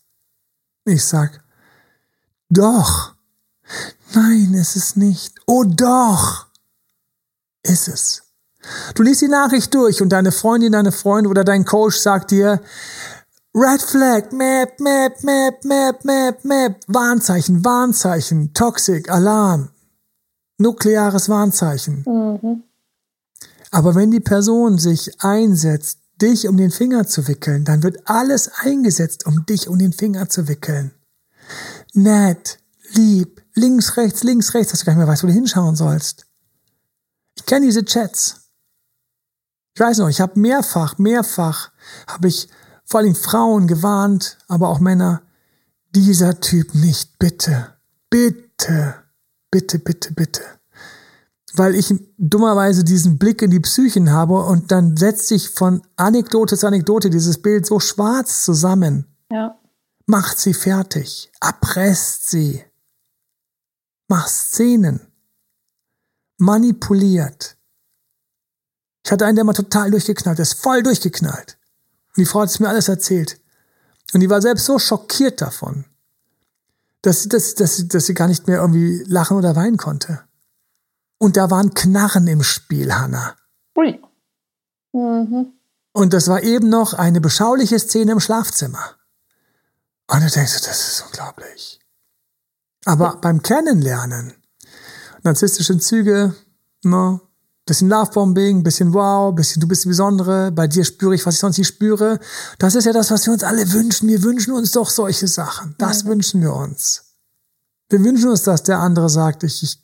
[0.86, 1.44] Ich sag,
[2.50, 3.14] doch.
[4.14, 5.36] Nein, ist es nicht.
[5.46, 6.48] Oh doch.
[7.64, 8.24] Ist es.
[8.96, 12.62] Du liest die Nachricht durch und deine Freundin, deine Freund oder dein Coach sagt dir,
[13.54, 19.70] Red Flag, Map, Map, Map, Map, Map, Map, Warnzeichen, Warnzeichen, Toxic, Alarm,
[20.58, 22.04] nukleares Warnzeichen.
[22.06, 22.64] Mhm.
[23.72, 28.50] Aber wenn die Person sich einsetzt, dich um den Finger zu wickeln, dann wird alles
[28.60, 30.92] eingesetzt, um dich um den Finger zu wickeln.
[31.94, 32.60] Nett,
[32.94, 36.26] lieb, links, rechts, links, rechts, dass du gar nicht mehr weißt, wo du hinschauen sollst.
[37.36, 38.48] Ich kenne diese Chats.
[39.76, 41.72] Ich weiß noch, ich habe mehrfach, mehrfach,
[42.08, 42.50] habe ich
[42.84, 45.22] vor allem Frauen gewarnt, aber auch Männer,
[45.94, 47.76] dieser Typ nicht, bitte,
[48.10, 48.96] bitte,
[49.52, 50.42] bitte, bitte, bitte
[51.58, 56.58] weil ich dummerweise diesen Blick in die Psychen habe und dann setzt sich von Anekdote
[56.58, 59.06] zu Anekdote dieses Bild so schwarz zusammen.
[59.32, 59.60] Ja.
[60.06, 62.64] Macht sie fertig, erpresst sie,
[64.08, 65.02] macht Szenen,
[66.38, 67.58] manipuliert.
[69.04, 71.58] Ich hatte einen, der mal total durchgeknallt ist, voll durchgeknallt.
[72.10, 73.40] Und die Frau hat es mir alles erzählt.
[74.14, 75.86] Und die war selbst so schockiert davon,
[77.02, 80.24] dass, dass, dass, dass sie gar nicht mehr irgendwie lachen oder weinen konnte.
[81.20, 83.36] Und da waren Knarren im Spiel, Hanna.
[83.78, 84.02] Ui.
[84.94, 85.54] Mhm.
[85.94, 88.96] Und das war eben noch eine beschauliche Szene im Schlafzimmer.
[90.10, 91.80] Und du denkst, das ist unglaublich.
[92.86, 93.16] Aber ja.
[93.16, 94.34] beim Kennenlernen,
[95.24, 96.36] narzisstische Züge,
[96.84, 97.27] no,
[97.68, 101.42] Bisschen Lovebombing, bisschen Wow, bisschen du bist die Besondere, bei dir spüre ich, was ich
[101.42, 102.18] sonst nicht spüre.
[102.60, 104.08] Das ist ja das, was wir uns alle wünschen.
[104.08, 105.76] Wir wünschen uns doch solche Sachen.
[105.78, 106.08] Das ja.
[106.08, 107.04] wünschen wir uns.
[107.90, 109.84] Wir wünschen uns, dass der andere sagt, ich, ich,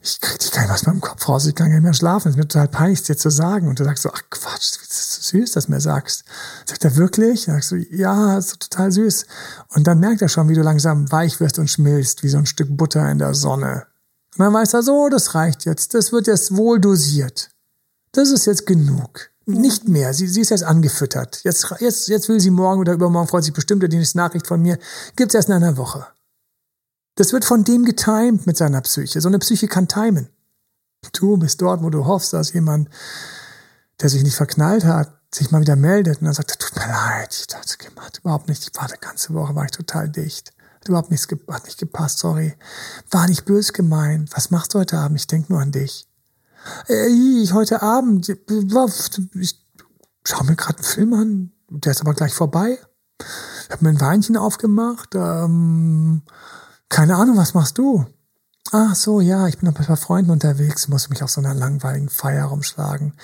[0.00, 2.28] ich krieg dich gar nicht aus meinem Kopf raus, ich kann gar nicht mehr schlafen.
[2.28, 3.68] Es ist mir total peinlich, es dir zu sagen.
[3.68, 6.24] Und du sagst so, ach Quatsch, wie süß, dass du mir sagst.
[6.64, 7.44] Sagt er wirklich?
[7.44, 9.26] Dann sagst du, ja, ist total süß.
[9.74, 12.46] Und dann merkt er schon, wie du langsam weich wirst und schmilzt, wie so ein
[12.46, 13.86] Stück Butter in der Sonne.
[14.36, 15.94] Und dann weiß er so, das reicht jetzt.
[15.94, 17.50] Das wird jetzt wohl dosiert.
[18.12, 19.30] Das ist jetzt genug.
[19.46, 20.14] Nicht mehr.
[20.14, 21.42] Sie, sie ist jetzt angefüttert.
[21.44, 24.60] Jetzt, jetzt, jetzt will sie morgen oder übermorgen freut sich bestimmt die nächste Nachricht von
[24.60, 24.78] mir.
[25.16, 26.06] Gibt's erst in einer Woche.
[27.16, 29.20] Das wird von dem getimed mit seiner Psyche.
[29.20, 30.28] So eine Psyche kann timen.
[31.12, 32.88] Du bist dort, wo du hoffst, dass jemand,
[34.00, 37.36] der sich nicht verknallt hat, sich mal wieder meldet und dann sagt, tut mir leid,
[37.38, 38.62] ich dachte, gemacht, überhaupt nicht.
[38.62, 40.52] Ich war die ganze Woche, war ich total dicht.
[40.84, 42.54] Hat überhaupt nichts, hat nicht gepasst, sorry.
[43.10, 44.28] War nicht böse gemeint.
[44.34, 45.18] Was machst du heute Abend?
[45.18, 46.06] Ich denk nur an dich.
[46.88, 49.64] Äh, ich heute Abend, ich
[50.26, 52.78] schau mir gerade einen Film an, der ist aber gleich vorbei.
[53.18, 55.14] Ich habe mir ein Weinchen aufgemacht.
[55.14, 56.20] Ähm,
[56.90, 58.04] keine Ahnung, was machst du?
[58.70, 61.54] Ach so, ja, ich bin noch ein paar Freunden unterwegs, muss mich auf so einer
[61.54, 63.14] langweiligen Feier rumschlagen.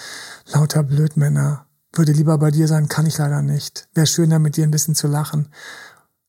[0.47, 1.67] Lauter Blödmänner.
[1.93, 3.89] Würde lieber bei dir sein, kann ich leider nicht.
[3.93, 5.49] Wäre schöner, mit dir ein bisschen zu lachen.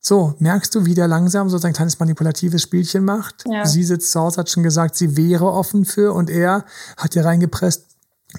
[0.03, 3.43] So, merkst du, wie der langsam so sein kleines manipulatives Spielchen macht?
[3.45, 3.67] Ja.
[3.67, 6.65] Sie sitzt zu Hause, hat schon gesagt, sie wäre offen für und er
[6.97, 7.85] hat ihr reingepresst,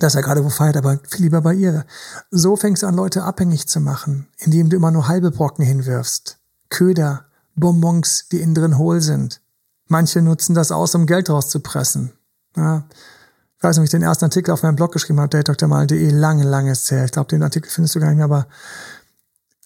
[0.01, 1.87] dass er gerade wo feiert, aber viel lieber bei ihr.
[2.33, 6.39] So fängst du an, Leute abhängig zu machen, indem du immer nur halbe Brocken hinwirfst.
[6.69, 9.41] Köder, Bonbons, die innen drin hohl sind.
[9.87, 12.13] Manche nutzen das aus, um Geld rauszupressen.
[12.57, 12.85] Ja.
[13.59, 16.73] Ich weiß nicht, ich den ersten Artikel auf meinem Blog geschrieben habe, datedrmal.de, lange, lange
[16.73, 17.05] ist her.
[17.05, 18.49] Ich glaube, den Artikel findest du gar nicht mehr, aber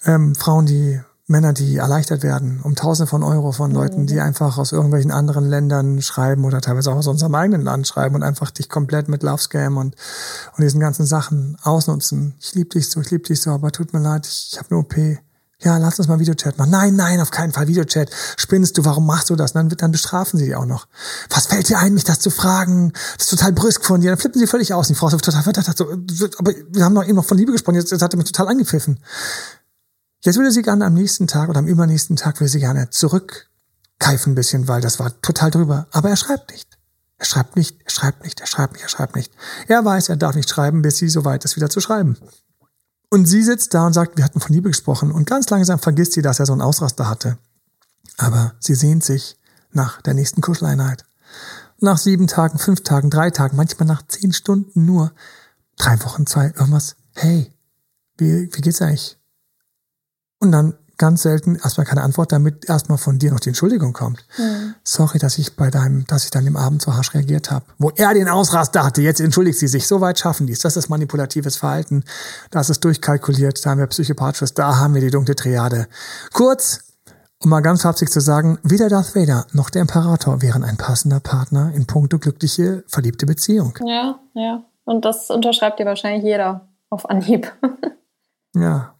[0.04, 4.06] ähm, Frauen, die Männer, die erleichtert werden, um Tausende von Euro von Leuten, mhm.
[4.06, 8.14] die einfach aus irgendwelchen anderen Ländern schreiben oder teilweise auch aus unserem eigenen Land schreiben
[8.14, 9.96] und einfach dich komplett mit Love Scam und,
[10.56, 12.34] und diesen ganzen Sachen ausnutzen.
[12.40, 14.70] Ich liebe dich so, ich liebe dich so, aber tut mir leid, ich, ich habe
[14.70, 14.94] eine OP.
[15.62, 16.70] Ja, lass uns mal Videochat machen.
[16.70, 18.10] Nein, nein, auf keinen Fall Videochat.
[18.36, 19.52] Spinnst du, warum machst du das?
[19.52, 20.86] Und dann, dann bestrafen sie dich auch noch.
[21.30, 22.92] Was fällt dir ein, mich das zu fragen?
[23.16, 24.10] Das ist total brüsk von dir.
[24.10, 24.88] Dann flippen sie völlig aus.
[24.88, 25.76] Die Frau ist total verdacht.
[25.76, 25.86] So,
[26.36, 27.76] aber wir haben doch eben noch von Liebe gesprochen.
[27.76, 29.00] Jetzt, jetzt hat er mich total angepfiffen.
[30.26, 34.32] Jetzt würde sie gerne am nächsten Tag oder am übernächsten Tag würde sie gerne zurückkeifen
[34.32, 35.86] ein bisschen, weil das war total drüber.
[35.92, 36.68] Aber er schreibt nicht.
[37.16, 39.32] Er schreibt nicht, er schreibt nicht, er schreibt nicht, er schreibt nicht.
[39.68, 42.18] Er weiß, er darf nicht schreiben, bis sie soweit ist, wieder zu schreiben.
[43.08, 45.12] Und sie sitzt da und sagt, wir hatten von Liebe gesprochen.
[45.12, 47.38] Und ganz langsam vergisst sie, dass er so einen Ausraster hatte.
[48.16, 49.38] Aber sie sehnt sich
[49.70, 51.04] nach der nächsten Kuscheleinheit.
[51.78, 55.12] Nach sieben Tagen, fünf Tagen, drei Tagen, manchmal nach zehn Stunden nur.
[55.76, 56.96] Drei Wochen, zwei, irgendwas.
[57.14, 57.52] Hey,
[58.18, 59.15] wie, wie geht's eigentlich?
[60.38, 64.24] Und dann ganz selten erstmal keine Antwort, damit erstmal von dir noch die Entschuldigung kommt.
[64.38, 64.74] Mhm.
[64.82, 67.66] Sorry, dass ich bei deinem, dass ich dann im Abend so harsch reagiert habe.
[67.78, 69.86] Wo er den Ausraster hatte, jetzt entschuldigt sie sich.
[69.86, 70.60] So weit schaffen die es.
[70.60, 72.04] Das ist manipulatives Verhalten.
[72.50, 73.64] Das ist durchkalkuliert.
[73.64, 74.54] Da haben wir Psychopathisches.
[74.54, 75.86] Da haben wir die dunkle Triade.
[76.32, 76.80] Kurz,
[77.42, 81.20] um mal ganz flapsig zu sagen, weder Darth Vader noch der Imperator wären ein passender
[81.20, 83.78] Partner in puncto glückliche, verliebte Beziehung.
[83.84, 84.64] Ja, ja.
[84.84, 87.52] Und das unterschreibt dir wahrscheinlich jeder auf Anhieb.
[88.54, 88.95] ja,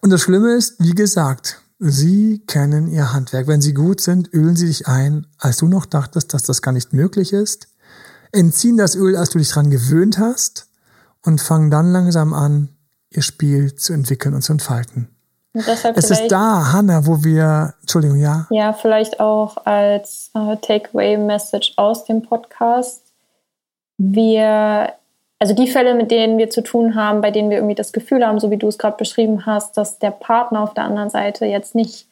[0.00, 3.46] und das Schlimme ist, wie gesagt, sie kennen ihr Handwerk.
[3.46, 6.72] Wenn sie gut sind, ölen sie dich ein, als du noch dachtest, dass das gar
[6.72, 7.68] nicht möglich ist,
[8.32, 10.68] entziehen das Öl, als du dich dran gewöhnt hast
[11.24, 12.70] und fangen dann langsam an,
[13.10, 15.08] ihr Spiel zu entwickeln und zu entfalten.
[15.52, 18.46] Und es ist da, Hanna, wo wir, Entschuldigung, ja.
[18.50, 23.02] Ja, vielleicht auch als äh, Takeaway-Message aus dem Podcast.
[23.96, 24.92] Wir
[25.38, 28.26] also die Fälle, mit denen wir zu tun haben, bei denen wir irgendwie das Gefühl
[28.26, 31.46] haben, so wie du es gerade beschrieben hast, dass der Partner auf der anderen Seite
[31.46, 32.08] jetzt nicht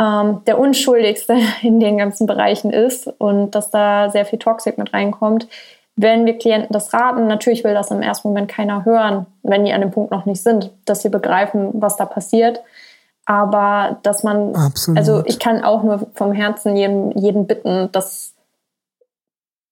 [0.00, 4.92] ähm, der Unschuldigste in den ganzen Bereichen ist und dass da sehr viel Toxik mit
[4.92, 5.48] reinkommt,
[5.94, 9.72] wenn wir Klienten das raten, natürlich will das im ersten Moment keiner hören, wenn die
[9.72, 12.62] an dem Punkt noch nicht sind, dass sie begreifen, was da passiert.
[13.26, 14.98] Aber dass man, Absolut.
[14.98, 18.31] also ich kann auch nur vom Herzen jeden, jeden bitten, dass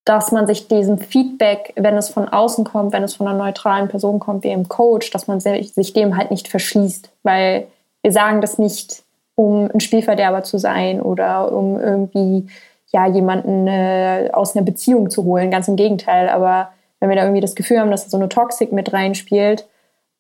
[0.05, 3.89] dass man sich diesem Feedback, wenn es von außen kommt, wenn es von einer neutralen
[3.89, 7.67] Person kommt, wie im Coach, dass man sich dem halt nicht verschließt, weil
[8.03, 9.03] wir sagen das nicht,
[9.35, 12.49] um ein Spielverderber zu sein oder um irgendwie
[12.93, 16.29] ja jemanden äh, aus einer Beziehung zu holen, ganz im Gegenteil.
[16.29, 19.67] Aber wenn wir da irgendwie das Gefühl haben, dass da so eine Toxik mit reinspielt,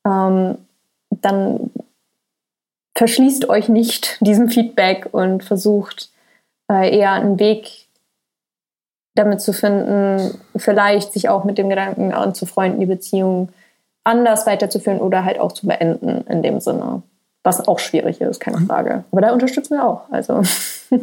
[0.06, 0.58] ähm,
[1.10, 1.70] dann
[2.96, 6.10] verschließt euch nicht diesem Feedback und versucht
[6.70, 7.86] äh, eher einen Weg
[9.20, 13.50] damit zu finden, vielleicht sich auch mit dem Gedanken anzufreunden, die Beziehung
[14.04, 17.02] anders weiterzuführen oder halt auch zu beenden in dem Sinne.
[17.42, 19.04] Was auch schwierig ist, keine Frage.
[19.12, 20.10] Aber da unterstützen wir auch.
[20.10, 20.42] Also.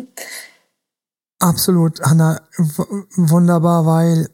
[1.39, 2.41] Absolut, Hanna,
[3.15, 4.27] wunderbar, weil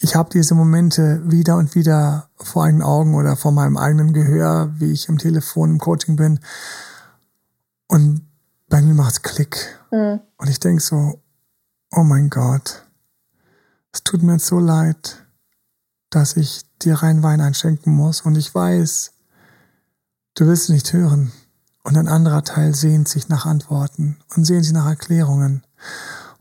[0.00, 4.70] ich habe diese Momente wieder und wieder vor eigenen Augen oder vor meinem eigenen Gehör,
[4.78, 6.40] wie ich am Telefon im Coaching bin.
[7.88, 8.26] Und
[8.68, 9.78] bei mir macht's Klick.
[9.90, 10.20] Mhm.
[10.36, 11.20] Und ich denk so,
[11.92, 12.84] oh mein Gott,
[13.92, 15.24] es tut mir jetzt so leid,
[16.10, 18.22] dass ich dir rein Wein einschenken muss.
[18.22, 19.12] Und ich weiß,
[20.34, 21.32] du willst es nicht hören.
[21.84, 25.62] Und ein anderer Teil sehnt sich nach Antworten und sehnt sich nach Erklärungen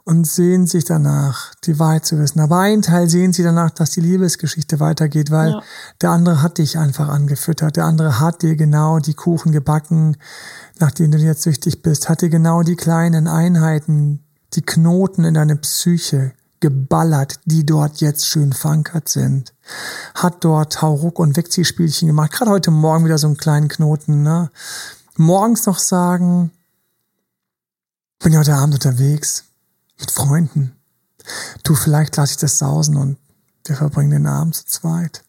[0.04, 2.40] und sehnt sich danach, die Wahrheit zu wissen.
[2.40, 5.64] Aber ein Teil sehnt sich danach, dass die Liebesgeschichte weitergeht, weil ja.
[6.02, 7.76] der andere hat dich einfach angefüttert.
[7.76, 10.16] Der andere hat dir genau die Kuchen gebacken,
[10.80, 14.24] nach denen du jetzt süchtig bist, hat dir genau die kleinen Einheiten,
[14.54, 19.54] die Knoten in deine Psyche geballert, die dort jetzt schön verankert sind.
[20.16, 22.32] Hat dort Hauruck und Wegziehspielchen gemacht.
[22.32, 24.24] Gerade heute Morgen wieder so einen kleinen Knoten.
[24.24, 24.50] Ne?
[25.16, 26.52] Morgens noch sagen,
[28.20, 29.46] bin ja heute Abend unterwegs
[30.00, 30.76] mit Freunden.
[31.64, 33.18] Du, vielleicht lasse ich das sausen und
[33.66, 35.24] wir verbringen den Abend zu zweit.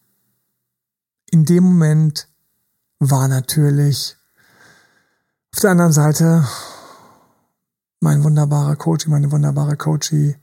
[1.31, 2.27] In dem Moment
[2.99, 4.15] war natürlich
[5.53, 6.47] auf der anderen Seite
[7.99, 10.37] mein wunderbarer Coach, meine wunderbare Coachie,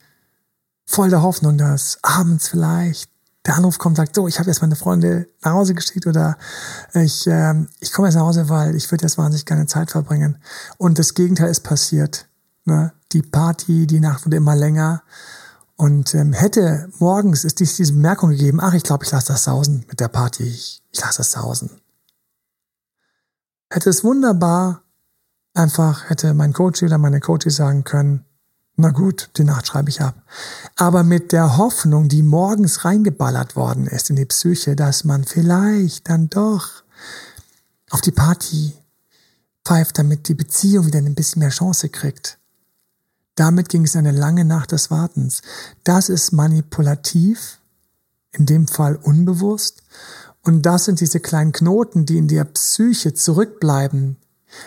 [0.87, 3.11] voll der Hoffnung, dass abends vielleicht
[3.45, 6.37] der Anruf kommt, sagt, so, ich habe jetzt meine Freunde nach Hause geschickt oder
[6.95, 10.39] ich, äh, ich komme jetzt nach Hause, weil ich würde jetzt wahnsinnig gerne Zeit verbringen.
[10.79, 12.29] Und das Gegenteil ist passiert.
[12.65, 12.93] Ne?
[13.13, 15.03] Die Party, die Nacht wurde immer länger.
[15.77, 19.45] Und ähm, hätte morgens ist dies, diese Bemerkung gegeben, ach, ich glaube, ich lasse das
[19.45, 20.45] sausen mit der Party.
[20.45, 21.71] Ich, ich lasse das sausen.
[23.71, 24.83] Hätte es wunderbar
[25.55, 28.25] einfach, hätte mein Coach oder meine Coach sagen können,
[28.77, 30.23] na gut, die Nacht schreibe ich ab.
[30.77, 36.09] Aber mit der Hoffnung, die morgens reingeballert worden ist in die Psyche, dass man vielleicht
[36.11, 36.83] dann doch
[37.91, 38.75] auf die Party
[39.65, 42.39] pfeift, damit die Beziehung wieder ein bisschen mehr Chance kriegt.
[43.35, 45.41] Damit ging es eine lange Nacht des Wartens.
[45.83, 47.59] Das ist manipulativ,
[48.33, 49.83] in dem Fall unbewusst.
[50.43, 54.17] Und das sind diese kleinen Knoten, die in der Psyche zurückbleiben,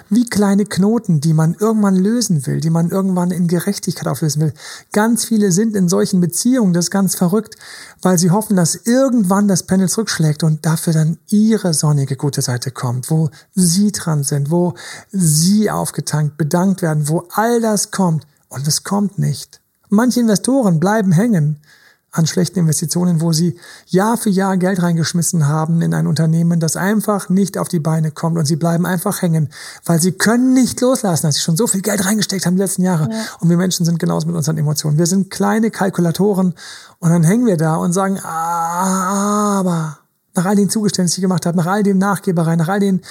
[0.10, 4.54] wie kleine Knoten, die man irgendwann lösen will, die man irgendwann in Gerechtigkeit auflösen will.
[4.92, 7.56] Ganz viele sind in solchen Beziehungen, das ist ganz verrückt,
[8.02, 12.72] weil sie hoffen, dass irgendwann das Pendel zurückschlägt und dafür dann ihre sonnige gute Seite
[12.72, 14.74] kommt, wo sie dran sind, wo
[15.12, 19.62] sie aufgetankt, bedankt werden, wo all das kommt und es kommt nicht.
[19.90, 21.60] Manche Investoren bleiben hängen,
[22.12, 23.56] an schlechten Investitionen, wo sie
[23.86, 28.12] Jahr für Jahr Geld reingeschmissen haben in ein Unternehmen, das einfach nicht auf die Beine
[28.12, 29.50] kommt und sie bleiben einfach hängen,
[29.86, 32.82] weil sie können nicht loslassen, dass sie schon so viel Geld reingesteckt haben die letzten
[32.82, 33.10] Jahre.
[33.12, 33.26] Ja.
[33.40, 34.98] Und wir Menschen sind genauso mit unseren Emotionen.
[34.98, 36.56] Wir sind kleine Kalkulatoren
[37.00, 40.00] und dann hängen wir da und sagen, aber
[40.34, 43.02] nach all den Zugeständnissen, die ich gemacht habe, nach all dem Nachgeberei, nach all den,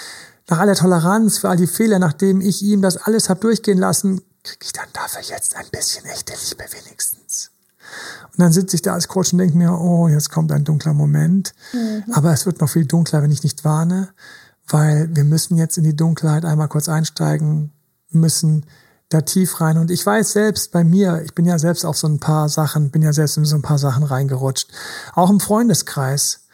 [0.49, 3.79] nach all der Toleranz für all die Fehler, nachdem ich ihm das alles habe durchgehen
[3.79, 7.18] lassen, kriege ich dann dafür jetzt ein bisschen echte Liebe wenigstens.
[8.25, 10.95] Und dann sitze ich da als Coach und denke mir, oh, jetzt kommt ein dunkler
[10.95, 11.53] Moment.
[11.73, 12.05] Mhm.
[12.13, 14.09] Aber es wird noch viel dunkler, wenn ich nicht warne,
[14.69, 17.73] weil wir müssen jetzt in die Dunkelheit einmal kurz einsteigen,
[18.11, 18.67] müssen
[19.09, 19.79] da tief rein.
[19.79, 22.91] Und ich weiß selbst bei mir, ich bin ja selbst auf so ein paar Sachen,
[22.91, 24.71] bin ja selbst in so ein paar Sachen reingerutscht.
[25.15, 26.48] Auch im Freundeskreis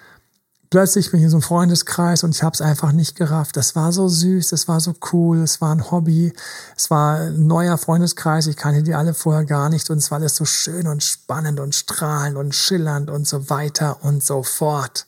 [0.70, 3.56] plötzlich bin ich in so einem Freundeskreis und ich habe es einfach nicht gerafft.
[3.56, 6.32] Das war so süß, das war so cool, es war ein Hobby,
[6.76, 10.18] es war ein neuer Freundeskreis, ich kannte die alle vorher gar nicht und es war
[10.18, 15.06] alles so schön und spannend und strahlend und schillernd und so weiter und so fort.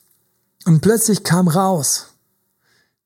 [0.65, 2.07] Und plötzlich kam raus,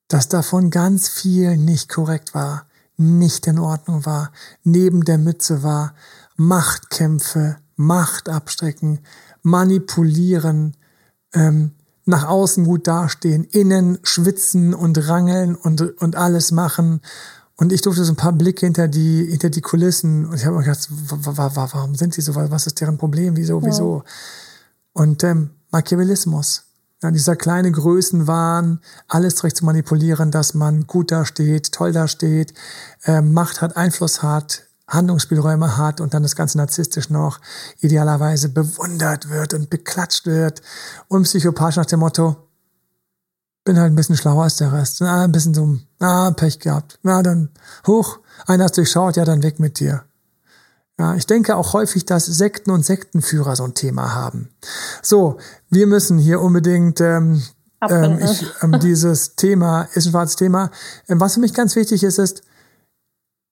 [0.09, 4.32] dass davon ganz viel nicht korrekt war, nicht in Ordnung war,
[4.62, 5.94] neben der Mütze war,
[6.36, 9.01] Machtkämpfe, Macht abstrecken,
[9.42, 10.76] manipulieren,
[11.32, 11.72] ähm,
[12.11, 17.00] nach außen gut dastehen, innen schwitzen und rangeln und, und alles machen.
[17.56, 20.56] Und ich durfte so ein paar Blicke hinter die, hinter die Kulissen und ich habe
[20.56, 22.34] mir gedacht, warum sind sie so?
[22.34, 23.36] Was ist deren Problem?
[23.36, 23.98] Wieso, wieso?
[23.98, 24.12] Ja.
[24.92, 26.64] Und ähm, Machiavellismus.
[27.02, 32.52] Ja, dieser kleine Größenwahn, alles direkt zu manipulieren, dass man gut dasteht, toll dasteht,
[33.04, 37.41] äh, Macht hat, Einfluss hat, Handlungsspielräume hat und dann das Ganze narzisstisch noch
[37.80, 40.61] idealerweise bewundert wird und beklatscht wird
[41.09, 42.36] und psychopathisch nach dem Motto,
[43.64, 45.01] bin halt ein bisschen schlauer als der Rest.
[45.01, 46.99] Na, ein bisschen so, ah, Pech gehabt.
[47.03, 47.51] Na, dann
[47.86, 50.05] hoch, einer hast durchschaut, ja, dann weg mit dir.
[50.99, 54.51] Ja, ich denke auch häufig, dass Sekten und Sektenführer so ein Thema haben.
[55.03, 55.38] So,
[55.70, 57.43] wir müssen hier unbedingt ähm,
[57.88, 60.70] ähm, ich, ähm, dieses Thema ist ein schwarzes Thema.
[61.09, 62.43] Ähm, was für mich ganz wichtig ist, ist,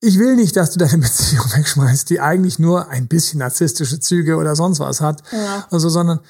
[0.00, 4.36] ich will nicht, dass du deine Beziehung wegschmeißt, die eigentlich nur ein bisschen narzisstische Züge
[4.36, 5.22] oder sonst was hat.
[5.32, 5.66] Ja.
[5.70, 6.20] Also, sondern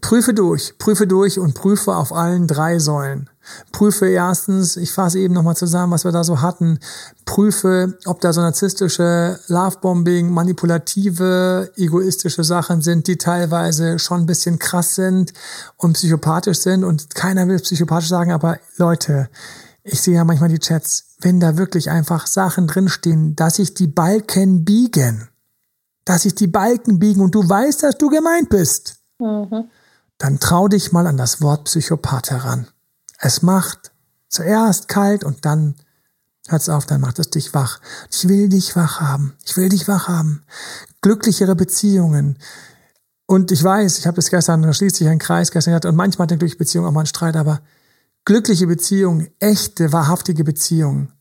[0.00, 3.28] prüfe durch, prüfe durch und prüfe auf allen drei Säulen.
[3.70, 6.80] Prüfe erstens, ich fasse eben nochmal zusammen, was wir da so hatten.
[7.24, 14.58] Prüfe, ob da so narzisstische Lovebombing, manipulative, egoistische Sachen sind, die teilweise schon ein bisschen
[14.58, 15.32] krass sind
[15.76, 16.82] und psychopathisch sind.
[16.82, 19.28] Und keiner will psychopathisch sagen, aber Leute,
[19.84, 23.86] ich sehe ja manchmal die Chats, wenn da wirklich einfach Sachen drinstehen, dass sich die
[23.86, 25.28] Balken biegen,
[26.04, 29.70] dass sich die Balken biegen und du weißt, dass du gemeint bist, mhm.
[30.18, 32.68] dann trau dich mal an das Wort Psychopath heran.
[33.18, 33.92] Es macht
[34.28, 35.74] zuerst kalt und dann
[36.48, 37.80] hört's auf, dann macht es dich wach.
[38.10, 39.34] Ich will dich wach haben.
[39.44, 40.42] Ich will dich wach haben.
[41.00, 42.38] Glücklichere Beziehungen.
[43.26, 45.96] Und ich weiß, ich habe das gestern, da schließt sich ein Kreis gestern gehabt und
[45.96, 47.60] manchmal hat eine glückliche Beziehung auch mal einen Streit, aber
[48.26, 51.12] glückliche Beziehungen, echte, wahrhaftige Beziehungen,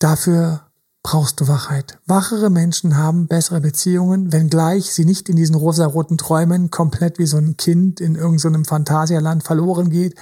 [0.00, 0.66] dafür
[1.04, 1.98] brauchst du Wachheit.
[2.06, 7.36] Wachere Menschen haben bessere Beziehungen, wenngleich sie nicht in diesen rosaroten Träumen komplett wie so
[7.36, 10.16] ein Kind in irgendeinem so Phantasialand verloren geht,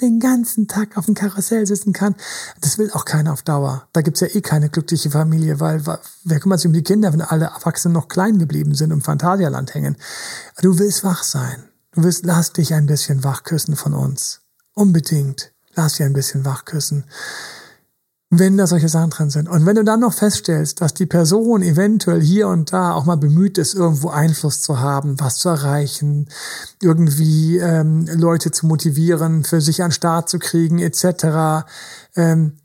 [0.00, 2.14] den ganzen Tag auf dem Karussell sitzen kann.
[2.60, 3.88] Das will auch keiner auf Dauer.
[3.92, 5.84] Da gibt's ja eh keine glückliche Familie, weil
[6.24, 9.04] wer kümmert sich um die Kinder, wenn alle Erwachsenen noch klein geblieben sind und im
[9.04, 9.96] Phantasialand hängen?
[10.62, 11.71] Du willst wach sein.
[11.94, 14.40] Du willst, lass dich ein bisschen wach küssen von uns.
[14.74, 15.52] Unbedingt.
[15.74, 17.04] Lass dich ein bisschen wach küssen
[18.34, 19.46] wenn da solche Sachen drin sind.
[19.46, 23.18] Und wenn du dann noch feststellst, dass die Person eventuell hier und da auch mal
[23.18, 26.30] bemüht ist, irgendwo Einfluss zu haben, was zu erreichen,
[26.80, 31.66] irgendwie ähm, Leute zu motivieren, für sich an Start zu kriegen, etc.,
[32.16, 32.56] ähm,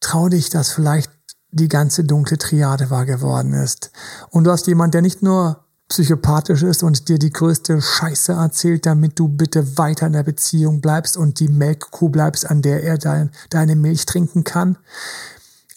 [0.00, 1.10] trau dich, dass vielleicht
[1.50, 3.92] die ganze dunkle Triade wahr geworden ist.
[4.28, 8.86] Und du hast jemand, der nicht nur psychopathisch ist und dir die größte Scheiße erzählt,
[8.86, 12.98] damit du bitte weiter in der Beziehung bleibst und die Melkkuh bleibst, an der er
[12.98, 14.78] dein, deine Milch trinken kann.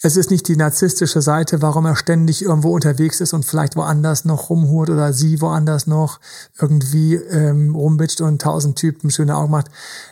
[0.00, 4.24] Es ist nicht die narzisstische Seite, warum er ständig irgendwo unterwegs ist und vielleicht woanders
[4.24, 6.20] noch rumhurt oder sie woanders noch
[6.60, 9.66] irgendwie ähm, rumbitscht und tausend Typen schöne Augen macht.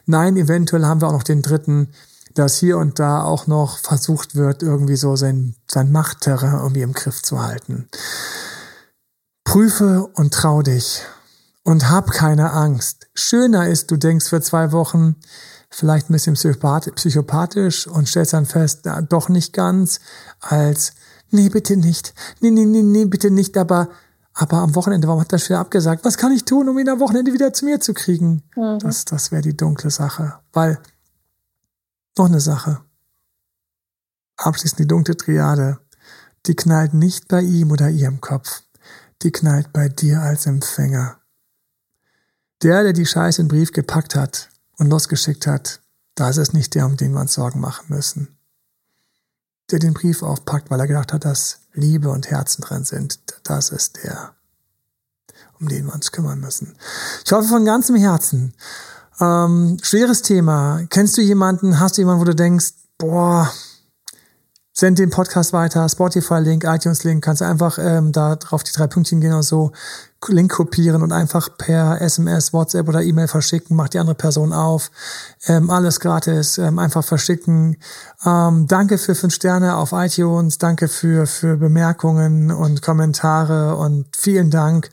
[0.04, 1.88] Nein, eventuell haben wir auch noch den dritten,
[2.34, 6.92] dass hier und da auch noch versucht wird, irgendwie so sein, sein Machtterrain irgendwie im
[6.92, 7.88] Griff zu halten.
[9.46, 11.02] Prüfe und trau dich
[11.62, 13.06] und hab keine Angst.
[13.14, 15.14] Schöner ist, du denkst für zwei Wochen
[15.70, 20.00] vielleicht ein bisschen psychopathisch und stellst dann fest, na, doch nicht ganz,
[20.40, 20.94] als
[21.30, 23.88] nee, bitte nicht, nee, nee, nee, nee, bitte nicht, aber
[24.34, 26.04] aber am Wochenende, warum hat er wieder abgesagt?
[26.04, 28.42] Was kann ich tun, um ihn am Wochenende wieder zu mir zu kriegen?
[28.54, 28.80] Mhm.
[28.80, 30.40] Das, das wäre die dunkle Sache.
[30.52, 30.78] Weil,
[32.18, 32.82] noch eine Sache.
[34.36, 35.78] Abschließend die dunkle Triade.
[36.44, 38.62] Die knallt nicht bei ihm oder ihrem Kopf
[39.22, 41.18] die knallt bei dir als Empfänger.
[42.62, 44.48] Der, der die Scheiße in den Brief gepackt hat
[44.78, 45.80] und losgeschickt hat,
[46.14, 48.38] das ist nicht der, um den wir uns Sorgen machen müssen.
[49.70, 53.70] Der den Brief aufpackt, weil er gedacht hat, dass Liebe und Herzen drin sind, das
[53.70, 54.34] ist der,
[55.60, 56.76] um den wir uns kümmern müssen.
[57.24, 58.54] Ich hoffe von ganzem Herzen.
[59.20, 60.84] Ähm, schweres Thema.
[60.88, 63.52] Kennst du jemanden, hast du jemanden, wo du denkst, boah,
[64.78, 69.22] Send den Podcast weiter, Spotify-Link, iTunes-Link, kannst du einfach ähm, da drauf die drei Pünktchen
[69.22, 69.72] gehen und so,
[70.28, 74.90] Link kopieren und einfach per SMS, WhatsApp oder E-Mail verschicken, macht die andere Person auf.
[75.46, 77.78] Ähm, alles gratis, ähm, einfach verschicken.
[78.26, 84.50] Ähm, danke für fünf Sterne auf iTunes, danke für, für Bemerkungen und Kommentare und vielen
[84.50, 84.90] Dank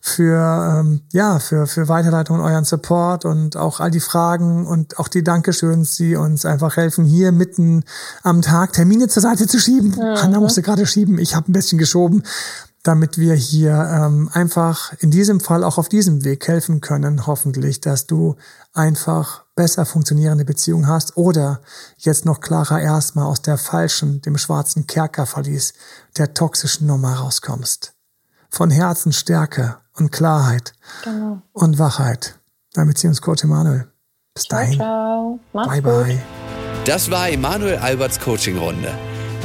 [0.00, 4.98] für ähm, ja für für Weiterleitung und euren Support und auch all die Fragen und
[4.98, 7.84] auch die Dankeschöns, die uns einfach helfen, hier mitten
[8.22, 9.90] am Tag Termine zur Seite zu schieben.
[9.90, 10.22] Mhm.
[10.22, 12.22] Hanna musste gerade schieben, ich habe ein bisschen geschoben,
[12.82, 17.80] damit wir hier ähm, einfach in diesem Fall auch auf diesem Weg helfen können, hoffentlich,
[17.80, 18.36] dass du
[18.72, 21.60] einfach besser funktionierende Beziehungen hast oder
[21.98, 25.74] jetzt noch klarer erstmal aus der falschen, dem schwarzen Kerkerverlies
[26.16, 27.92] der toxischen Nummer rauskommst.
[28.48, 30.72] Von Herzen Stärke und Klarheit
[31.04, 31.42] genau.
[31.52, 32.38] und Wachheit.
[32.74, 33.88] Dein Beziehungscoach Emanuel.
[34.34, 34.78] Bis ciao, dahin.
[34.78, 35.38] Ciao.
[35.52, 35.84] bye, gut.
[35.84, 36.22] bye.
[36.84, 38.92] Das war Emanuel Alberts Coaching-Runde.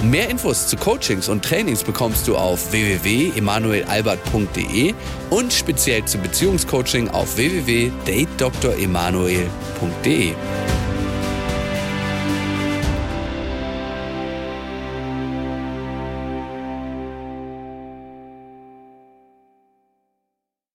[0.03, 4.93] Mehr Infos zu Coachings und Trainings bekommst du auf www.emanuelalbert.de
[5.31, 10.35] und speziell zum Beziehungscoaching auf www.datedremanuel.de.